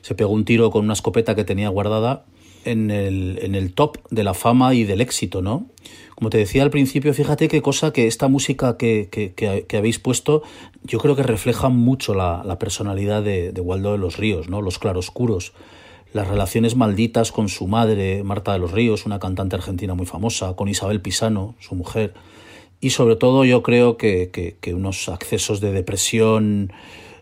Se 0.00 0.14
pegó 0.14 0.32
un 0.32 0.44
tiro 0.44 0.70
con 0.70 0.84
una 0.84 0.94
escopeta 0.94 1.34
que 1.34 1.44
tenía 1.44 1.68
guardada 1.68 2.24
en 2.64 2.90
el, 2.90 3.38
en 3.42 3.54
el 3.54 3.72
top 3.72 3.98
de 4.10 4.24
la 4.24 4.34
fama 4.34 4.74
y 4.74 4.84
del 4.84 5.00
éxito, 5.00 5.42
¿no? 5.42 5.66
Como 6.14 6.30
te 6.30 6.38
decía 6.38 6.62
al 6.62 6.70
principio, 6.70 7.12
fíjate 7.14 7.48
qué 7.48 7.62
cosa 7.62 7.92
que 7.92 8.06
esta 8.06 8.28
música 8.28 8.76
que, 8.76 9.08
que, 9.10 9.34
que, 9.34 9.76
habéis 9.76 9.98
puesto, 9.98 10.42
yo 10.84 10.98
creo 10.98 11.16
que 11.16 11.22
refleja 11.22 11.68
mucho 11.68 12.14
la, 12.14 12.42
la 12.44 12.58
personalidad 12.58 13.22
de, 13.22 13.52
de, 13.52 13.60
Waldo 13.60 13.92
de 13.92 13.98
los 13.98 14.18
Ríos, 14.18 14.48
¿no? 14.48 14.62
Los 14.62 14.78
claroscuros, 14.78 15.52
las 16.12 16.28
relaciones 16.28 16.76
malditas 16.76 17.32
con 17.32 17.48
su 17.48 17.66
madre, 17.66 18.22
Marta 18.22 18.52
de 18.52 18.60
los 18.60 18.70
Ríos, 18.70 19.04
una 19.04 19.18
cantante 19.18 19.56
argentina 19.56 19.94
muy 19.94 20.06
famosa, 20.06 20.54
con 20.54 20.68
Isabel 20.68 21.00
Pisano, 21.00 21.56
su 21.58 21.74
mujer, 21.74 22.14
y 22.82 22.90
sobre 22.90 23.14
todo 23.14 23.44
yo 23.44 23.62
creo 23.62 23.96
que, 23.96 24.58
unos 24.74 25.08
accesos 25.08 25.60
de 25.60 25.70
depresión 25.70 26.72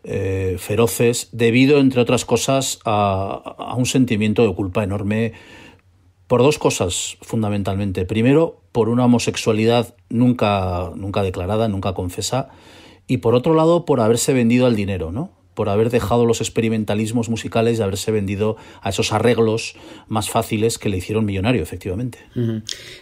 eh, 0.04 0.56
feroces 0.58 1.28
debido, 1.32 1.80
entre 1.80 2.00
otras 2.00 2.24
cosas, 2.24 2.80
a, 2.86 3.54
a, 3.58 3.74
un 3.74 3.84
sentimiento 3.84 4.44
de 4.48 4.54
culpa 4.54 4.82
enorme 4.82 5.34
por 6.26 6.40
dos 6.40 6.58
cosas 6.58 7.18
fundamentalmente. 7.20 8.06
Primero, 8.06 8.62
por 8.72 8.88
una 8.88 9.04
homosexualidad 9.04 9.94
nunca, 10.08 10.92
nunca 10.96 11.22
declarada, 11.22 11.68
nunca 11.68 11.92
confesa, 11.92 12.48
y 13.06 13.18
por 13.18 13.34
otro 13.34 13.52
lado, 13.52 13.84
por 13.84 14.00
haberse 14.00 14.32
vendido 14.32 14.66
al 14.66 14.76
dinero, 14.76 15.12
¿no? 15.12 15.30
Por 15.54 15.68
haber 15.68 15.90
dejado 15.90 16.26
los 16.26 16.40
experimentalismos 16.40 17.28
musicales 17.28 17.78
y 17.78 17.82
haberse 17.82 18.10
vendido 18.12 18.56
a 18.82 18.90
esos 18.90 19.12
arreglos 19.12 19.74
más 20.08 20.30
fáciles 20.30 20.78
que 20.78 20.88
le 20.88 20.98
hicieron 20.98 21.24
millonario, 21.24 21.62
efectivamente. 21.62 22.18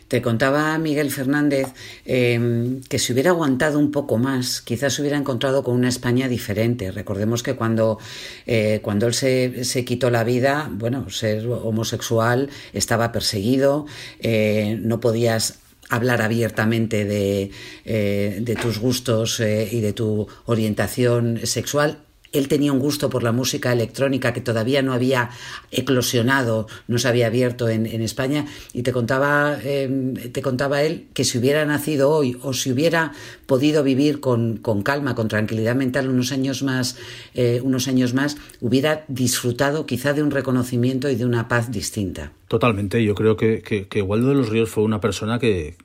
Te 0.08 0.22
contaba 0.22 0.76
Miguel 0.78 1.10
Fernández 1.10 1.68
eh, 2.04 2.80
que 2.88 2.98
si 2.98 3.12
hubiera 3.12 3.30
aguantado 3.30 3.78
un 3.78 3.90
poco 3.90 4.18
más, 4.18 4.60
quizás 4.60 4.94
se 4.94 5.02
hubiera 5.02 5.16
encontrado 5.16 5.62
con 5.62 5.74
una 5.74 5.88
España 5.88 6.28
diferente. 6.28 6.90
Recordemos 6.90 7.42
que 7.42 7.54
cuando, 7.54 7.98
eh, 8.46 8.80
cuando 8.82 9.06
él 9.06 9.14
se, 9.14 9.64
se, 9.64 9.84
quitó 9.84 10.10
la 10.10 10.24
vida, 10.24 10.70
bueno, 10.72 11.10
ser 11.10 11.46
homosexual 11.46 12.50
estaba 12.72 13.12
perseguido, 13.12 13.86
eh, 14.20 14.78
no 14.80 15.00
podías 15.00 15.58
hablar 15.90 16.20
abiertamente 16.20 17.04
de, 17.04 17.50
eh, 17.84 18.38
de 18.42 18.56
tus 18.56 18.78
gustos 18.78 19.40
y 19.40 19.80
de 19.80 19.92
tu 19.94 20.28
orientación 20.44 21.40
sexual 21.44 21.98
él 22.32 22.48
tenía 22.48 22.72
un 22.72 22.78
gusto 22.78 23.10
por 23.10 23.22
la 23.22 23.32
música 23.32 23.72
electrónica 23.72 24.32
que 24.32 24.40
todavía 24.40 24.82
no 24.82 24.92
había 24.92 25.30
eclosionado, 25.70 26.66
no 26.86 26.98
se 26.98 27.08
había 27.08 27.26
abierto 27.26 27.68
en, 27.68 27.86
en 27.86 28.02
España, 28.02 28.46
y 28.72 28.82
te 28.82 28.92
contaba, 28.92 29.58
eh, 29.62 30.30
te 30.32 30.42
contaba 30.42 30.82
él 30.82 31.06
que 31.14 31.24
si 31.24 31.38
hubiera 31.38 31.64
nacido 31.64 32.10
hoy 32.10 32.36
o 32.42 32.52
si 32.52 32.72
hubiera 32.72 33.12
podido 33.46 33.82
vivir 33.82 34.20
con, 34.20 34.58
con 34.58 34.82
calma, 34.82 35.14
con 35.14 35.28
tranquilidad 35.28 35.74
mental 35.74 36.08
unos 36.08 36.32
años 36.32 36.62
más, 36.62 36.96
eh, 37.34 37.60
unos 37.62 37.88
años 37.88 38.14
más, 38.14 38.36
hubiera 38.60 39.04
disfrutado 39.08 39.86
quizá 39.86 40.12
de 40.12 40.22
un 40.22 40.30
reconocimiento 40.30 41.08
y 41.08 41.16
de 41.16 41.24
una 41.24 41.48
paz 41.48 41.70
distinta. 41.70 42.32
Totalmente, 42.48 43.02
yo 43.04 43.14
creo 43.14 43.36
que, 43.36 43.62
que, 43.62 44.02
Waldo 44.02 44.28
de 44.28 44.34
los 44.34 44.48
Ríos 44.48 44.70
fue 44.70 44.84
una 44.84 45.00
persona 45.00 45.38
que, 45.38 45.76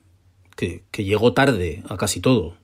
que 0.56 1.04
llegó 1.04 1.34
tarde 1.34 1.82
a 1.88 1.96
casi 1.96 2.20
todo 2.20 2.56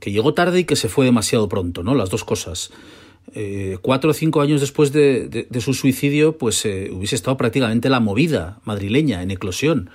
que 0.00 0.12
llegó 0.12 0.34
tarde 0.34 0.60
y 0.60 0.64
que 0.64 0.76
se 0.76 0.88
fue 0.88 1.04
demasiado 1.04 1.48
pronto, 1.48 1.82
¿no? 1.82 1.94
Las 1.94 2.10
dos 2.10 2.24
cosas. 2.24 2.70
Eh, 3.34 3.78
cuatro 3.80 4.10
o 4.10 4.14
cinco 4.14 4.40
años 4.40 4.60
después 4.60 4.92
de, 4.92 5.28
de, 5.48 5.60
su 5.60 5.74
suicidio, 5.74 6.36
pues 6.36 6.64
eh, 6.64 6.90
hubiese 6.92 7.14
estado 7.14 7.36
prácticamente 7.36 7.88
la 7.88 8.00
movida 8.00 8.60
madrileña 8.64 9.22
en 9.22 9.30
eclosión. 9.30 9.90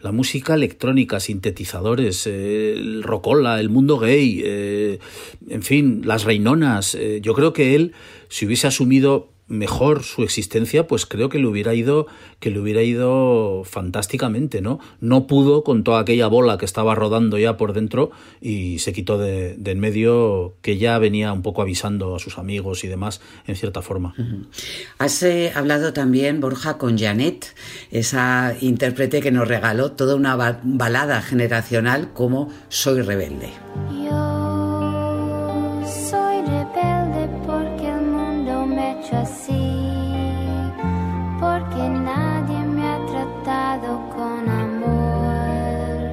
La 0.00 0.12
música 0.12 0.54
electrónica, 0.54 1.20
sintetizadores, 1.20 2.26
eh, 2.26 2.72
el 2.72 3.02
rocola, 3.02 3.60
el 3.60 3.68
mundo 3.68 3.98
gay, 3.98 4.40
eh, 4.42 4.98
en 5.48 5.62
fin, 5.62 6.02
las 6.04 6.24
reinonas. 6.24 6.96
Yo 7.20 7.34
creo 7.34 7.52
que 7.52 7.74
él, 7.74 7.92
si 8.28 8.46
hubiese 8.46 8.66
asumido 8.66 9.29
mejor 9.50 10.04
su 10.04 10.22
existencia, 10.22 10.86
pues 10.86 11.04
creo 11.04 11.28
que 11.28 11.38
le 11.38 11.46
hubiera 11.46 11.74
ido, 11.74 12.06
que 12.38 12.50
le 12.50 12.60
hubiera 12.60 12.82
ido 12.82 13.62
fantásticamente, 13.64 14.62
¿no? 14.62 14.78
No 15.00 15.26
pudo 15.26 15.64
con 15.64 15.84
toda 15.84 16.00
aquella 16.00 16.28
bola 16.28 16.56
que 16.56 16.64
estaba 16.64 16.94
rodando 16.94 17.36
ya 17.36 17.56
por 17.56 17.72
dentro 17.72 18.10
y 18.40 18.78
se 18.78 18.92
quitó 18.92 19.18
de, 19.18 19.56
de 19.56 19.70
en 19.72 19.80
medio 19.80 20.54
que 20.62 20.78
ya 20.78 20.98
venía 20.98 21.32
un 21.32 21.42
poco 21.42 21.62
avisando 21.62 22.14
a 22.14 22.18
sus 22.18 22.38
amigos 22.38 22.84
y 22.84 22.88
demás, 22.88 23.20
en 23.46 23.56
cierta 23.56 23.82
forma. 23.82 24.14
Uh 24.16 24.22
-huh. 24.22 24.46
Has 24.98 25.22
eh, 25.22 25.52
hablado 25.54 25.92
también, 25.92 26.40
Borja, 26.40 26.78
con 26.78 26.96
Janet, 26.96 27.54
esa 27.90 28.54
intérprete 28.60 29.20
que 29.20 29.32
nos 29.32 29.48
regaló 29.48 29.92
toda 29.92 30.14
una 30.14 30.36
balada 30.62 31.22
generacional 31.22 32.12
como 32.12 32.50
Soy 32.68 33.02
rebelde. 33.02 33.50
Yo 34.04 34.29
hecho 39.10 39.16
así, 39.18 39.82
porque 41.40 41.88
nadie 41.88 42.58
me 42.64 42.86
ha 42.86 43.06
tratado 43.06 44.08
con 44.10 44.48
amor, 44.48 46.10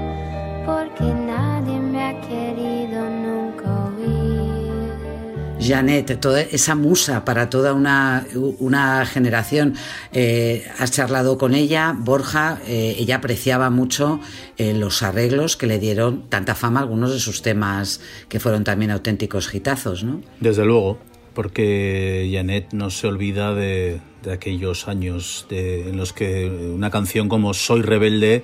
porque 0.66 1.13
nadie 1.13 1.80
me 1.80 2.04
ha 2.04 2.22
querido 2.22 3.10
nunca 3.10 3.86
oír. 3.86 5.58
Janet, 5.60 6.20
toda 6.20 6.42
esa 6.42 6.75
musa 6.75 7.25
para 7.25 7.50
toda 7.50 7.74
una, 7.74 8.25
una 8.60 9.06
generación. 9.06 9.75
Eh, 10.13 10.66
has 10.77 10.92
charlado 10.92 11.38
con 11.38 11.54
ella, 11.54 11.96
Borja, 11.98 12.60
eh, 12.68 12.96
ella 12.98 13.18
apreciaba 13.18 13.70
mucho 13.70 14.20
eh, 14.58 14.74
los 14.74 15.04
arreglos 15.04 15.58
que 15.58 15.68
le 15.68 15.80
dieron 15.80 16.30
tanta 16.30 16.56
fama 16.56 16.80
a 16.80 16.84
algunos 16.84 17.12
de 17.12 17.20
sus 17.20 17.42
temas 17.42 18.01
que 18.30 18.39
fueron 18.39 18.63
también 18.63 18.92
auténticos 18.92 19.54
hitazos, 19.54 20.04
¿no? 20.04 20.22
Desde 20.39 20.63
luego 20.63 21.00
porque 21.38 22.27
Janet 22.34 22.74
no 22.74 22.89
se 22.89 23.06
olvida 23.06 23.53
de, 23.53 24.01
aquellos 24.27 24.88
años 24.88 25.46
en 25.51 25.96
los 25.96 26.12
que 26.12 26.50
una 26.50 26.89
canción 26.89 27.29
como 27.29 27.53
Soy 27.53 27.84
rebelde 27.84 28.44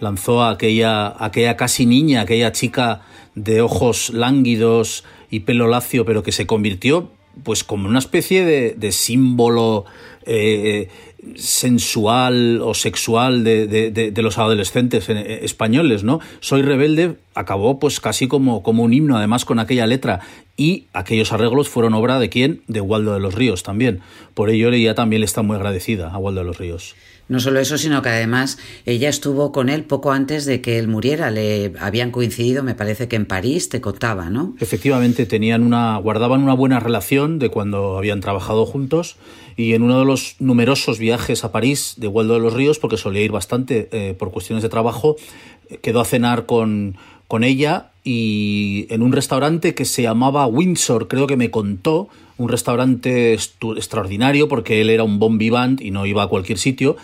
lanzó 0.00 0.42
a 0.42 0.48
aquella, 0.48 1.22
aquella 1.22 1.58
casi 1.58 1.84
niña, 1.84 2.22
aquella 2.22 2.50
chica 2.50 3.02
de 3.34 3.60
ojos 3.60 4.08
lánguidos 4.08 5.04
y 5.30 5.40
pelo 5.40 5.68
lacio, 5.68 6.06
pero 6.06 6.22
que 6.22 6.32
se 6.32 6.46
convirtió 6.46 7.10
pues 7.42 7.62
como 7.62 7.90
una 7.90 7.98
especie 7.98 8.42
de, 8.46 8.92
símbolo 8.92 9.84
eh, 10.24 10.88
sensual 11.36 12.60
o 12.62 12.74
sexual 12.74 13.44
de, 13.44 13.66
de, 13.66 14.22
los 14.22 14.38
adolescentes 14.38 15.08
eh, 15.08 15.40
españoles, 15.42 16.04
¿no? 16.04 16.20
Soy 16.40 16.62
rebelde 16.62 17.16
acabó 17.34 17.78
pues 17.78 18.00
casi 18.00 18.28
como, 18.28 18.62
como 18.62 18.82
un 18.82 18.92
himno, 18.92 19.16
además 19.16 19.44
con 19.44 19.58
aquella 19.58 19.86
letra. 19.86 20.20
Y 20.56 20.86
aquellos 20.92 21.32
arreglos 21.32 21.68
fueron 21.68 21.94
obra 21.94 22.18
de 22.18 22.28
quién? 22.28 22.62
De 22.68 22.80
Waldo 22.80 23.14
de 23.14 23.20
los 23.20 23.34
Ríos 23.34 23.62
también. 23.62 24.00
Por 24.34 24.50
ello 24.50 24.70
ella 24.70 24.94
también 24.94 25.20
le 25.20 25.26
está 25.26 25.42
muy 25.42 25.56
agradecida 25.56 26.10
a 26.10 26.18
Waldo 26.18 26.40
de 26.40 26.46
los 26.46 26.58
Ríos. 26.58 26.94
No 27.28 27.40
solo 27.40 27.58
eso, 27.58 27.78
sino 27.78 28.02
que 28.02 28.10
además 28.10 28.58
ella 28.84 29.08
estuvo 29.08 29.50
con 29.50 29.68
él 29.68 29.84
poco 29.84 30.12
antes 30.12 30.44
de 30.44 30.60
que 30.60 30.78
él 30.78 30.88
muriera. 30.88 31.30
Le 31.30 31.72
habían 31.80 32.10
coincidido, 32.10 32.62
me 32.62 32.74
parece 32.74 33.08
que 33.08 33.16
en 33.16 33.24
París, 33.24 33.70
te 33.70 33.80
contaba, 33.80 34.28
¿no? 34.28 34.54
Efectivamente, 34.60 35.24
tenían 35.24 35.62
una, 35.62 35.96
guardaban 35.96 36.42
una 36.42 36.54
buena 36.54 36.80
relación 36.80 37.38
de 37.38 37.48
cuando 37.48 37.96
habían 37.96 38.20
trabajado 38.20 38.66
juntos. 38.66 39.16
Y 39.56 39.74
en 39.74 39.82
uno 39.82 40.00
de 40.00 40.04
los 40.04 40.36
numerosos 40.38 40.98
viajes 40.98 41.44
a 41.44 41.52
París 41.52 41.94
de 41.96 42.08
Waldo 42.08 42.34
de 42.34 42.40
los 42.40 42.52
Ríos, 42.52 42.78
porque 42.78 42.96
solía 42.96 43.22
ir 43.22 43.32
bastante 43.32 43.88
eh, 43.92 44.14
por 44.14 44.30
cuestiones 44.30 44.62
de 44.62 44.68
trabajo, 44.68 45.16
eh, 45.68 45.78
quedó 45.78 46.00
a 46.00 46.04
cenar 46.04 46.44
con, 46.44 46.96
con 47.28 47.44
ella 47.44 47.92
y 48.04 48.86
en 48.90 49.02
un 49.02 49.12
restaurante 49.12 49.74
que 49.74 49.86
se 49.86 50.02
llamaba 50.02 50.46
Windsor, 50.46 51.08
creo 51.08 51.26
que 51.26 51.38
me 51.38 51.50
contó, 51.50 52.08
un 52.36 52.48
restaurante 52.48 53.32
extraordinario 53.32 54.48
porque 54.48 54.80
él 54.80 54.90
era 54.90 55.04
un 55.04 55.18
bon 55.18 55.38
vivant 55.38 55.80
y 55.80 55.90
no 55.90 56.04
iba 56.04 56.22
a 56.22 56.26
cualquier 56.26 56.58
sitio. 56.58 56.96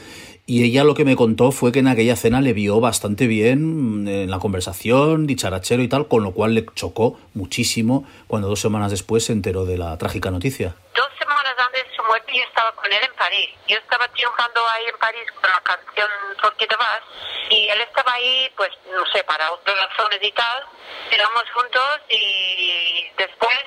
Y 0.46 0.64
ella 0.64 0.82
lo 0.82 0.94
que 0.94 1.04
me 1.04 1.14
contó 1.14 1.52
fue 1.52 1.70
que 1.70 1.78
en 1.78 1.86
aquella 1.86 2.16
cena 2.16 2.40
le 2.40 2.52
vio 2.52 2.80
bastante 2.80 3.28
bien 3.28 4.08
en 4.08 4.30
la 4.30 4.40
conversación, 4.40 5.26
dicharachero 5.28 5.82
y 5.82 5.88
tal, 5.88 6.08
con 6.08 6.24
lo 6.24 6.32
cual 6.32 6.54
le 6.54 6.66
chocó 6.74 7.18
muchísimo 7.34 8.04
cuando 8.26 8.48
dos 8.48 8.60
semanas 8.60 8.90
después 8.90 9.24
se 9.24 9.32
enteró 9.32 9.64
de 9.64 9.78
la 9.78 9.96
trágica 9.96 10.32
noticia. 10.32 10.74
Dos 10.96 11.06
semanas 11.18 11.54
antes 11.56 11.84
yo 12.16 12.44
estaba 12.44 12.72
con 12.72 12.92
él 12.92 13.02
en 13.02 13.14
París. 13.14 13.50
Yo 13.66 13.78
estaba 13.78 14.08
triunfando 14.08 14.66
ahí 14.68 14.86
en 14.86 14.98
París 14.98 15.26
con 15.40 15.50
la 15.50 15.60
canción 15.60 16.08
Por 16.40 16.56
qué 16.56 16.66
te 16.66 16.76
vas 16.76 17.00
y 17.50 17.68
él 17.68 17.80
estaba 17.80 18.12
ahí, 18.12 18.52
pues 18.56 18.70
no 18.86 19.04
sé, 19.06 19.24
para 19.24 19.50
otras 19.52 19.76
razones 19.88 20.20
y 20.22 20.32
tal. 20.32 20.64
Éramos 21.10 21.44
juntos 21.52 22.00
y 22.08 23.10
después 23.16 23.58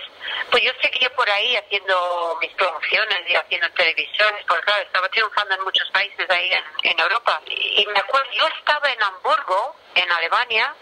pues 0.49 0.63
yo 0.63 0.71
seguía 0.81 1.09
por 1.15 1.29
ahí 1.29 1.55
haciendo 1.55 2.37
mis 2.39 2.51
promociones 2.53 3.19
y 3.27 3.35
haciendo 3.35 3.69
televisiones, 3.71 4.45
porque 4.47 4.63
claro, 4.63 4.83
estaba 4.83 5.09
triunfando 5.09 5.55
en 5.55 5.63
muchos 5.63 5.89
países 5.91 6.29
ahí 6.29 6.51
en, 6.83 6.99
Europa. 6.99 7.41
Y, 7.47 7.85
me 7.87 7.99
acuerdo, 7.99 8.29
yo 8.33 8.47
estaba 8.59 8.91
en 8.91 9.01
Hamburgo, 9.01 9.75
en 9.95 10.11
Alemania, 10.11 10.73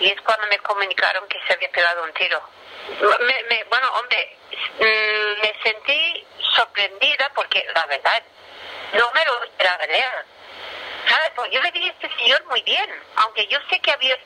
y 0.00 0.08
es 0.08 0.20
cuando 0.22 0.46
me 0.48 0.58
comunicaron 0.58 1.26
que 1.28 1.38
se 1.46 1.52
había 1.52 1.70
pegado 1.70 2.02
un 2.02 2.12
tiro. 2.12 2.42
Me, 3.48 3.64
bueno, 3.64 3.92
hombre, 3.94 4.36
mm, 4.78 5.40
me 5.40 5.54
sentí 5.62 6.26
sorprendida 6.54 7.30
porque 7.34 7.64
la 7.74 7.86
verdad 7.86 8.22
no 8.92 9.10
me 9.12 9.24
lo 9.24 9.44
esperaba 9.44 9.86
leer. 9.86 10.24
¿Sabes? 11.08 11.30
Pues 11.34 11.50
yo 11.50 11.60
le 11.60 11.72
dije 11.72 11.88
a 11.88 11.92
este 11.92 12.16
señor 12.18 12.44
muy 12.46 12.62
bien, 12.62 13.02
aunque 13.16 13.46
yo 13.46 13.58
sé 13.68 13.80
que 13.80 13.90
había... 13.90 14.16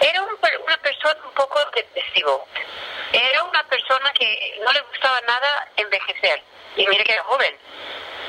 Era 0.00 0.22
una 0.22 0.76
persona 0.78 1.20
un 1.24 1.34
poco 1.34 1.58
depresivo. 1.74 2.46
Era 3.12 3.42
una 3.44 3.64
persona 3.64 4.12
que 4.12 4.60
no 4.64 4.72
le 4.72 4.80
gustaba 4.82 5.20
nada 5.22 5.68
envejecer. 5.76 6.42
Y 6.76 6.86
mire 6.86 7.04
que 7.04 7.12
era 7.12 7.24
joven. 7.24 7.58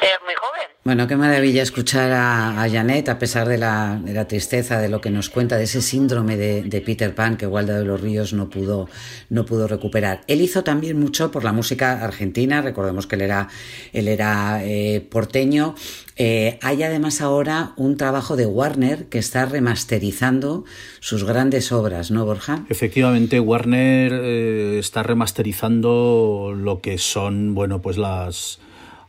Era 0.03 0.19
muy 0.25 0.33
joven. 0.35 0.67
Bueno, 0.83 1.07
qué 1.07 1.15
maravilla 1.15 1.63
escuchar 1.63 2.11
a, 2.11 2.61
a 2.61 2.69
Janet, 2.69 3.07
a 3.07 3.17
pesar 3.17 3.47
de 3.47 3.57
la, 3.57 4.01
de 4.03 4.11
la, 4.11 4.27
tristeza 4.27 4.81
de 4.81 4.89
lo 4.89 4.99
que 4.99 5.09
nos 5.09 5.29
cuenta, 5.29 5.55
de 5.55 5.63
ese 5.63 5.81
síndrome 5.81 6.35
de, 6.35 6.63
de, 6.63 6.81
Peter 6.81 7.15
Pan 7.15 7.37
que 7.37 7.47
Waldo 7.47 7.73
de 7.73 7.85
los 7.85 8.01
Ríos 8.01 8.33
no 8.33 8.49
pudo, 8.49 8.89
no 9.29 9.45
pudo 9.45 9.65
recuperar. 9.69 10.25
Él 10.27 10.41
hizo 10.41 10.65
también 10.65 10.99
mucho 10.99 11.31
por 11.31 11.45
la 11.45 11.53
música 11.53 12.03
argentina, 12.03 12.61
recordemos 12.61 13.07
que 13.07 13.15
él 13.15 13.21
era, 13.21 13.47
él 13.93 14.09
era 14.09 14.59
eh, 14.65 15.07
porteño. 15.09 15.75
Eh, 16.17 16.59
hay 16.61 16.83
además 16.83 17.21
ahora 17.21 17.71
un 17.77 17.95
trabajo 17.95 18.35
de 18.35 18.45
Warner 18.45 19.05
que 19.05 19.19
está 19.19 19.45
remasterizando 19.45 20.65
sus 20.99 21.23
grandes 21.23 21.71
obras, 21.71 22.11
¿no, 22.11 22.25
Borja? 22.25 22.65
Efectivamente, 22.69 23.39
Warner 23.39 24.11
eh, 24.13 24.79
está 24.79 25.01
remasterizando 25.01 26.53
lo 26.57 26.81
que 26.81 26.97
son, 26.97 27.55
bueno, 27.55 27.81
pues 27.81 27.97
las 27.97 28.59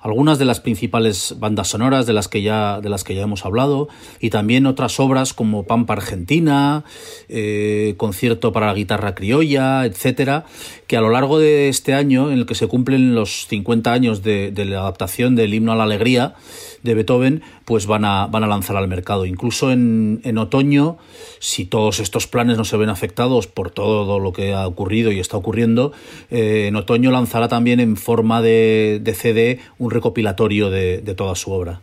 algunas 0.04 0.38
de 0.38 0.44
las 0.44 0.60
principales 0.60 1.36
bandas 1.38 1.68
sonoras 1.68 2.04
de 2.04 2.12
las 2.12 2.28
que 2.28 2.42
ya, 2.42 2.82
de 2.82 2.90
las 2.90 3.04
que 3.04 3.14
ya 3.14 3.22
hemos 3.22 3.46
hablado, 3.46 3.88
y 4.20 4.28
también 4.28 4.66
otras 4.66 5.00
obras 5.00 5.32
como 5.32 5.64
Pampa 5.64 5.94
Argentina, 5.94 6.84
eh, 7.30 7.94
Concierto 7.96 8.52
para 8.52 8.66
la 8.66 8.74
guitarra 8.74 9.14
criolla, 9.14 9.86
etcétera, 9.86 10.44
que 10.86 10.98
a 10.98 11.00
lo 11.00 11.08
largo 11.08 11.38
de 11.38 11.70
este 11.70 11.94
año, 11.94 12.30
en 12.30 12.38
el 12.38 12.46
que 12.46 12.54
se 12.54 12.68
cumplen 12.68 13.14
los 13.14 13.46
50 13.48 13.92
años 13.94 14.22
de, 14.22 14.50
de 14.50 14.66
la 14.66 14.80
adaptación 14.80 15.36
del 15.36 15.54
himno 15.54 15.72
a 15.72 15.76
la 15.76 15.84
alegría, 15.84 16.34
de 16.82 16.94
Beethoven, 16.94 17.42
pues 17.64 17.86
van 17.86 18.04
a, 18.04 18.26
van 18.26 18.44
a 18.44 18.46
lanzar 18.46 18.76
al 18.76 18.88
mercado. 18.88 19.24
Incluso 19.26 19.70
en, 19.70 20.20
en, 20.24 20.38
otoño, 20.38 20.98
si 21.38 21.64
todos 21.64 22.00
estos 22.00 22.26
planes 22.26 22.58
no 22.58 22.64
se 22.64 22.76
ven 22.76 22.90
afectados 22.90 23.46
por 23.46 23.70
todo 23.70 24.18
lo 24.18 24.32
que 24.32 24.52
ha 24.52 24.66
ocurrido 24.66 25.12
y 25.12 25.20
está 25.20 25.36
ocurriendo, 25.36 25.92
eh, 26.30 26.66
en 26.68 26.76
otoño 26.76 27.10
lanzará 27.10 27.48
también 27.48 27.80
en 27.80 27.96
forma 27.96 28.42
de, 28.42 29.00
de 29.02 29.14
CD 29.14 29.60
un 29.78 29.90
recopilatorio 29.90 30.70
de, 30.70 30.98
de, 30.98 31.14
toda 31.14 31.34
su 31.36 31.52
obra. 31.52 31.80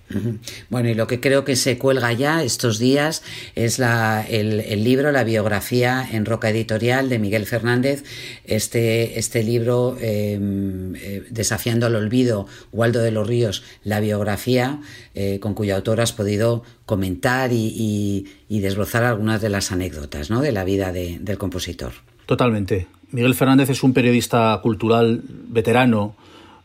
Bueno, 0.70 0.90
y 0.90 0.94
lo 0.94 1.08
que 1.08 1.20
creo 1.20 1.46
que 1.46 1.56
se 1.56 1.78
cuelga 1.78 2.12
ya 2.14 2.44
estos 2.44 2.78
días 2.78 3.24
es 3.56 3.80
la, 3.80 4.26
el, 4.28 4.60
el 4.60 4.84
libro, 4.84 5.12
la 5.12 5.24
biografía 5.24 6.08
en 6.12 6.26
Roca 6.26 6.50
Editorial 6.50 7.10
de 7.10 7.18
Miguel 7.18 7.46
Fernández, 7.46 8.04
este, 8.46 9.18
este 9.18 9.44
libro 9.44 9.98
em, 10.00 10.96
eh, 10.96 11.24
Desafiando 11.30 11.86
al 11.86 11.96
Olvido, 11.96 12.48
Waldo 12.72 13.00
de 13.00 13.12
los 13.12 13.28
Ríos, 13.28 13.64
la 13.84 14.00
biografía, 14.00 14.80
eh, 15.16 15.40
con 15.42 15.54
cuyo 15.54 15.71
autor 15.74 16.02
has 16.02 16.14
podido 16.14 16.64
comentar 16.86 17.52
y, 17.54 18.28
desbrozar 18.50 19.04
algunas 19.04 19.42
de 19.42 19.50
las 19.50 19.72
anécdotas 19.72 20.30
¿no? 20.30 20.42
de 20.42 20.52
la 20.52 20.64
vida 20.64 20.92
del 20.92 21.38
compositor. 21.38 21.94
Totalmente. 22.26 22.88
Miguel 23.12 23.36
Fernández 23.36 23.70
es 23.70 23.84
un 23.84 23.94
periodista 23.94 24.60
cultural 24.64 25.22
veterano, 25.28 26.16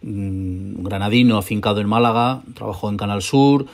mm, 0.03 0.85
granadino, 0.85 1.39
afincado 1.39 1.81
en 1.81 1.89
Málaga, 1.89 2.43
trabajó 2.55 2.89
en 2.89 2.97
Canal 2.97 3.23
Sur, 3.23 3.67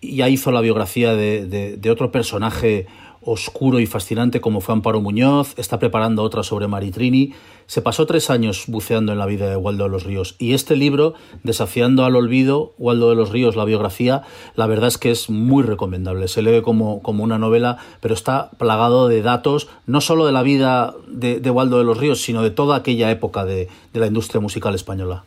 y 0.00 0.16
ya 0.16 0.28
hizo 0.28 0.52
la 0.52 0.60
biografía 0.60 1.14
de, 1.14 1.76
de 1.76 1.90
otro 1.90 2.10
personaje 2.12 2.86
oscuro 3.22 3.80
y 3.80 3.86
fascinante 3.86 4.40
como 4.40 4.60
fue 4.60 4.74
Amparo 4.74 5.00
Muñoz, 5.00 5.54
está 5.56 5.78
preparando 5.78 6.22
otra 6.22 6.42
sobre 6.42 6.68
Maritrini. 6.68 7.32
Se 7.66 7.82
pasó 7.82 8.06
tres 8.06 8.30
años 8.30 8.64
buceando 8.66 9.12
en 9.12 9.18
la 9.18 9.26
vida 9.26 9.48
de 9.48 9.56
Waldo 9.56 9.84
de 9.84 9.90
los 9.90 10.04
Ríos 10.04 10.34
y 10.38 10.54
este 10.54 10.74
libro, 10.74 11.14
Desafiando 11.44 12.04
al 12.04 12.16
Olvido, 12.16 12.74
Waldo 12.78 13.10
de 13.10 13.16
los 13.16 13.30
Ríos, 13.30 13.54
la 13.54 13.64
biografía, 13.64 14.22
la 14.56 14.66
verdad 14.66 14.88
es 14.88 14.98
que 14.98 15.10
es 15.10 15.30
muy 15.30 15.62
recomendable. 15.62 16.26
Se 16.26 16.42
lee 16.42 16.62
como, 16.62 17.00
como 17.02 17.22
una 17.22 17.38
novela, 17.38 17.78
pero 18.00 18.14
está 18.14 18.50
plagado 18.58 19.06
de 19.06 19.22
datos, 19.22 19.68
no 19.86 20.00
solo 20.00 20.26
de 20.26 20.32
la 20.32 20.42
vida 20.42 20.94
de, 21.06 21.38
de 21.38 21.50
Waldo 21.50 21.78
de 21.78 21.84
los 21.84 21.98
Ríos, 21.98 22.22
sino 22.22 22.42
de 22.42 22.50
toda 22.50 22.76
aquella 22.76 23.10
época 23.10 23.44
de, 23.44 23.68
de 23.92 24.00
la 24.00 24.06
industria 24.06 24.40
musical 24.40 24.74
española. 24.74 25.24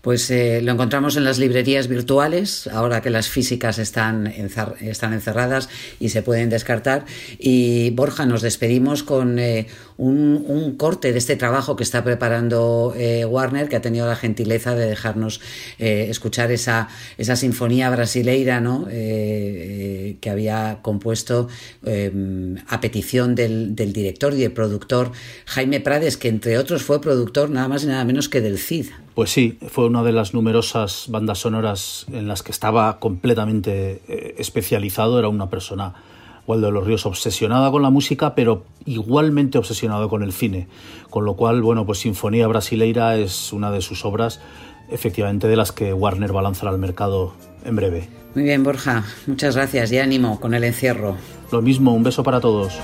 Pues 0.00 0.30
eh, 0.30 0.60
lo 0.62 0.72
encontramos 0.72 1.16
en 1.16 1.24
las 1.24 1.38
librerías 1.38 1.88
virtuales, 1.88 2.66
ahora 2.66 3.00
que 3.00 3.10
las 3.10 3.28
físicas 3.28 3.78
están, 3.78 4.26
están 4.26 5.12
encerradas 5.12 5.68
y 6.00 6.08
se 6.08 6.22
pueden 6.22 6.50
descartar. 6.50 7.04
Y 7.38 7.90
Borja, 7.90 8.26
nos 8.26 8.42
despedimos 8.42 9.02
con 9.02 9.38
eh, 9.38 9.66
un, 9.96 10.74
corte 10.76 11.12
de 11.12 11.18
este 11.18 11.36
trabajo 11.36 11.76
que 11.76 11.82
está 11.82 12.02
preparando 12.02 12.94
eh, 12.96 13.24
Warner, 13.24 13.68
que 13.68 13.76
ha 13.76 13.80
tenido 13.80 14.06
la 14.06 14.16
gentileza 14.16 14.74
de 14.74 14.86
dejarnos 14.86 15.40
escuchar 15.78 16.50
esa, 16.50 16.88
esa 17.18 17.36
sinfonía 17.36 17.90
brasileira 17.90 18.60
¿no? 18.60 18.86
que 18.86 20.28
había 20.30 20.78
compuesto 20.82 21.48
a 22.68 22.80
petición 22.80 23.34
del, 23.34 23.74
del 23.74 23.92
director 23.92 24.32
y 24.34 24.38
del 24.38 24.52
productor 24.52 25.12
Jaime 25.46 25.80
Prades, 25.80 26.16
que 26.16 26.28
entre 26.28 26.58
otros 26.58 26.82
fue 26.82 27.00
productor 27.00 27.50
nada 27.50 27.68
más 27.68 27.84
y 27.84 27.86
nada 27.86 28.04
menos 28.04 28.28
que 28.28 28.40
del 28.40 28.58
CID. 28.58 28.86
Pues 29.14 29.30
sí, 29.30 29.58
fue 29.68 29.86
una 29.86 30.02
de 30.02 30.12
las 30.12 30.32
numerosas 30.32 31.06
bandas 31.08 31.40
sonoras 31.40 32.06
en 32.10 32.28
las 32.28 32.42
que 32.42 32.50
estaba 32.50 32.98
completamente 32.98 34.00
eh, 34.08 34.34
especializado. 34.38 35.18
Era 35.18 35.28
una 35.28 35.50
persona, 35.50 35.94
Waldo 36.46 36.66
de 36.66 36.72
los 36.72 36.86
Ríos, 36.86 37.06
obsesionada 37.06 37.70
con 37.70 37.82
la 37.82 37.90
música, 37.90 38.34
pero 38.34 38.64
igualmente 38.84 39.58
obsesionado 39.58 40.08
con 40.08 40.22
el 40.22 40.32
cine. 40.32 40.68
Con 41.10 41.24
lo 41.24 41.34
cual, 41.34 41.62
bueno, 41.62 41.86
pues 41.86 42.00
Sinfonía 42.00 42.46
Brasileira 42.46 43.16
es 43.16 43.52
una 43.52 43.70
de 43.70 43.80
sus 43.80 44.04
obras, 44.04 44.40
efectivamente, 44.90 45.48
de 45.48 45.56
las 45.56 45.72
que 45.72 45.92
Warner 45.92 46.34
va 46.34 46.40
a 46.40 46.44
lanzar 46.44 46.68
al 46.68 46.78
mercado 46.78 47.34
en 47.64 47.76
breve. 47.76 48.08
Muy 48.34 48.44
bien, 48.44 48.62
Borja. 48.62 49.04
Muchas 49.26 49.56
gracias 49.56 49.92
y 49.92 49.98
ánimo 49.98 50.40
con 50.40 50.54
el 50.54 50.64
encierro. 50.64 51.16
Lo 51.50 51.62
mismo, 51.62 51.94
un 51.94 52.02
beso 52.02 52.22
para 52.22 52.40
todos. 52.40 52.78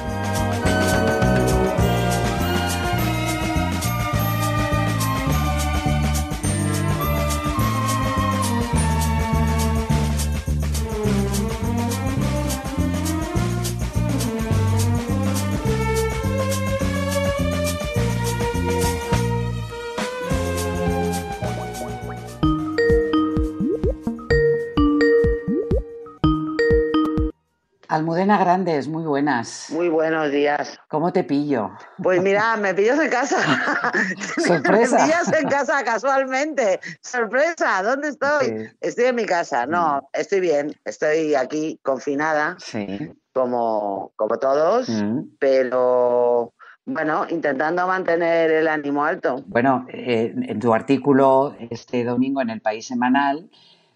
Almudena 27.98 28.38
Grandes, 28.38 28.86
muy 28.86 29.02
buenas. 29.02 29.66
Muy 29.70 29.88
buenos 29.88 30.30
días. 30.30 30.78
¿Cómo 30.88 31.12
te 31.12 31.24
pillo? 31.24 31.72
Pues 32.00 32.22
mira, 32.22 32.56
me 32.56 32.72
pillas 32.72 33.00
en 33.00 33.10
casa. 33.10 33.36
Sorpresa. 34.46 34.98
me 34.98 35.02
pillas 35.02 35.32
en 35.32 35.48
casa 35.48 35.82
casualmente. 35.84 36.78
Sorpresa, 37.02 37.82
¿dónde 37.82 38.10
estoy? 38.10 38.70
Estoy 38.80 39.06
en 39.06 39.16
mi 39.16 39.26
casa. 39.26 39.66
No, 39.66 39.96
mm. 39.96 40.06
estoy 40.12 40.38
bien. 40.38 40.76
Estoy 40.84 41.34
aquí 41.34 41.80
confinada. 41.82 42.56
Sí. 42.60 43.12
Como, 43.32 44.12
como 44.14 44.38
todos, 44.38 44.88
mm. 44.88 45.36
pero 45.40 46.52
bueno, 46.86 47.26
intentando 47.28 47.84
mantener 47.88 48.50
el 48.52 48.68
ánimo 48.68 49.04
alto. 49.04 49.42
Bueno, 49.46 49.86
eh, 49.88 50.32
en 50.34 50.60
tu 50.60 50.72
artículo 50.72 51.56
este 51.70 52.04
domingo 52.04 52.40
en 52.42 52.50
el 52.50 52.60
País 52.60 52.86
Semanal 52.86 53.50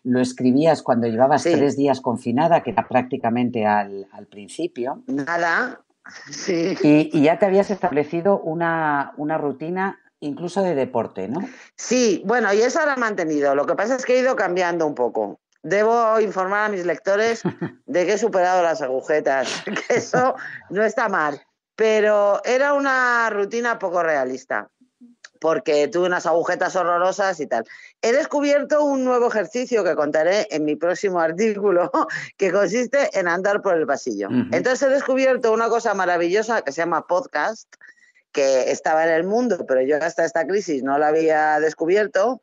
lo 0.05 0.21
escribías 0.21 0.83
cuando 0.83 1.07
llevabas 1.07 1.45
tres 1.45 1.77
días 1.77 2.01
confinada, 2.01 2.63
que 2.63 2.71
era 2.71 2.87
prácticamente 2.89 3.67
al, 3.67 4.07
principio. 4.31 5.03
Nada, 5.07 5.81
sí. 6.31 6.77
Y, 6.83 7.23
ya 7.23 7.39
te 7.39 7.47
habías 7.47 7.71
establecido 7.71 8.41
una, 8.41 9.13
una 9.17 9.39
rutina 9.39 9.99
incluso 10.21 10.63
de 10.63 10.75
deporte, 10.75 11.29
¿no? 11.29 11.41
Sí, 11.77 12.23
bueno, 12.25 12.53
y 12.53 12.61
eso 12.61 12.85
la 12.87 12.95
he 12.95 12.97
mantenido. 12.97 13.55
Lo 13.55 13.67
que 13.67 13.75
pasa 13.75 13.97
es 13.97 14.05
que 14.05 14.15
he 14.15 14.21
ido 14.21 14.37
cambiando 14.37 14.87
un 14.87 14.95
poco. 14.95 15.41
Debo 15.65 16.21
informar 16.21 16.67
a 16.67 16.69
mis 16.69 16.87
lectores 16.87 17.43
de 17.87 18.07
que 18.07 18.15
he 18.15 18.19
superado 18.19 18.63
las 18.63 18.83
agujetas, 18.83 19.63
que 19.89 19.95
eso 19.95 20.35
no 20.71 20.85
está 20.85 21.09
mal. 21.09 21.41
Pero 21.75 22.41
era 22.45 22.75
una 22.75 23.31
rutina 23.31 23.79
poco 23.79 24.03
realista 24.03 24.69
porque 25.43 25.89
tuve 25.89 26.07
unas 26.07 26.25
agujetas 26.25 26.77
horrorosas 26.77 27.41
y 27.41 27.49
tal. 27.49 27.65
He 28.01 28.13
descubierto 28.13 28.85
un 28.85 29.05
nuevo 29.05 29.27
ejercicio 29.27 29.83
que 29.83 29.97
contaré 29.97 30.47
en 30.53 30.65
mi 30.65 30.77
próximo 30.77 31.19
artículo, 31.19 31.91
que 32.37 32.53
consiste 32.53 33.11
en 33.19 33.27
andar 33.27 33.61
por 33.61 33.77
el 33.77 33.85
pasillo. 33.85 34.29
Entonces 34.53 34.83
he 34.83 34.93
descubierto 34.93 35.53
una 35.53 35.69
cosa 35.69 35.95
maravillosa 35.95 36.63
que 36.63 36.71
se 36.71 36.83
llama 36.83 37.09
podcast, 37.09 37.67
que 38.31 38.71
estaba 38.71 39.03
en 39.03 39.11
el 39.11 39.25
mundo, 39.25 39.67
pero 39.67 39.83
yo 39.83 39.97
hasta 40.01 40.25
esta 40.25 40.47
crisis 40.47 40.85
no 40.85 40.97
la 40.97 41.09
había 41.09 41.59
descubierto. 41.59 42.41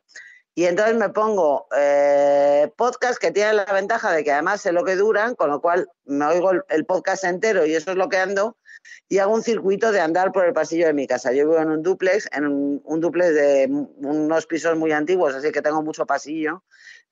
Y 0.54 0.66
entonces 0.66 0.94
me 0.94 1.08
pongo 1.08 1.68
eh, 1.74 2.70
podcast 2.76 3.18
que 3.18 3.30
tienen 3.30 3.56
la 3.56 3.64
ventaja 3.64 4.12
de 4.12 4.22
que 4.24 4.32
además 4.32 4.60
sé 4.60 4.72
lo 4.72 4.84
que 4.84 4.96
duran, 4.96 5.34
con 5.36 5.48
lo 5.48 5.62
cual 5.62 5.88
me 6.04 6.26
oigo 6.26 6.50
el 6.68 6.84
podcast 6.84 7.24
entero 7.24 7.64
y 7.64 7.74
eso 7.74 7.92
es 7.92 7.96
lo 7.96 8.10
que 8.10 8.18
ando 8.18 8.58
y 9.08 9.18
hago 9.18 9.34
un 9.34 9.42
circuito 9.42 9.92
de 9.92 10.00
andar 10.00 10.32
por 10.32 10.44
el 10.44 10.52
pasillo 10.52 10.86
de 10.86 10.92
mi 10.92 11.06
casa. 11.06 11.32
Yo 11.32 11.48
vivo 11.48 11.58
en 11.58 11.70
un 11.70 11.82
duplex, 11.82 12.28
en 12.32 12.46
un, 12.46 13.00
duplex 13.00 13.34
de 13.34 13.68
unos 13.98 14.46
pisos 14.46 14.76
muy 14.76 14.92
antiguos, 14.92 15.34
así 15.34 15.50
que 15.50 15.62
tengo 15.62 15.82
mucho 15.82 16.06
pasillo, 16.06 16.62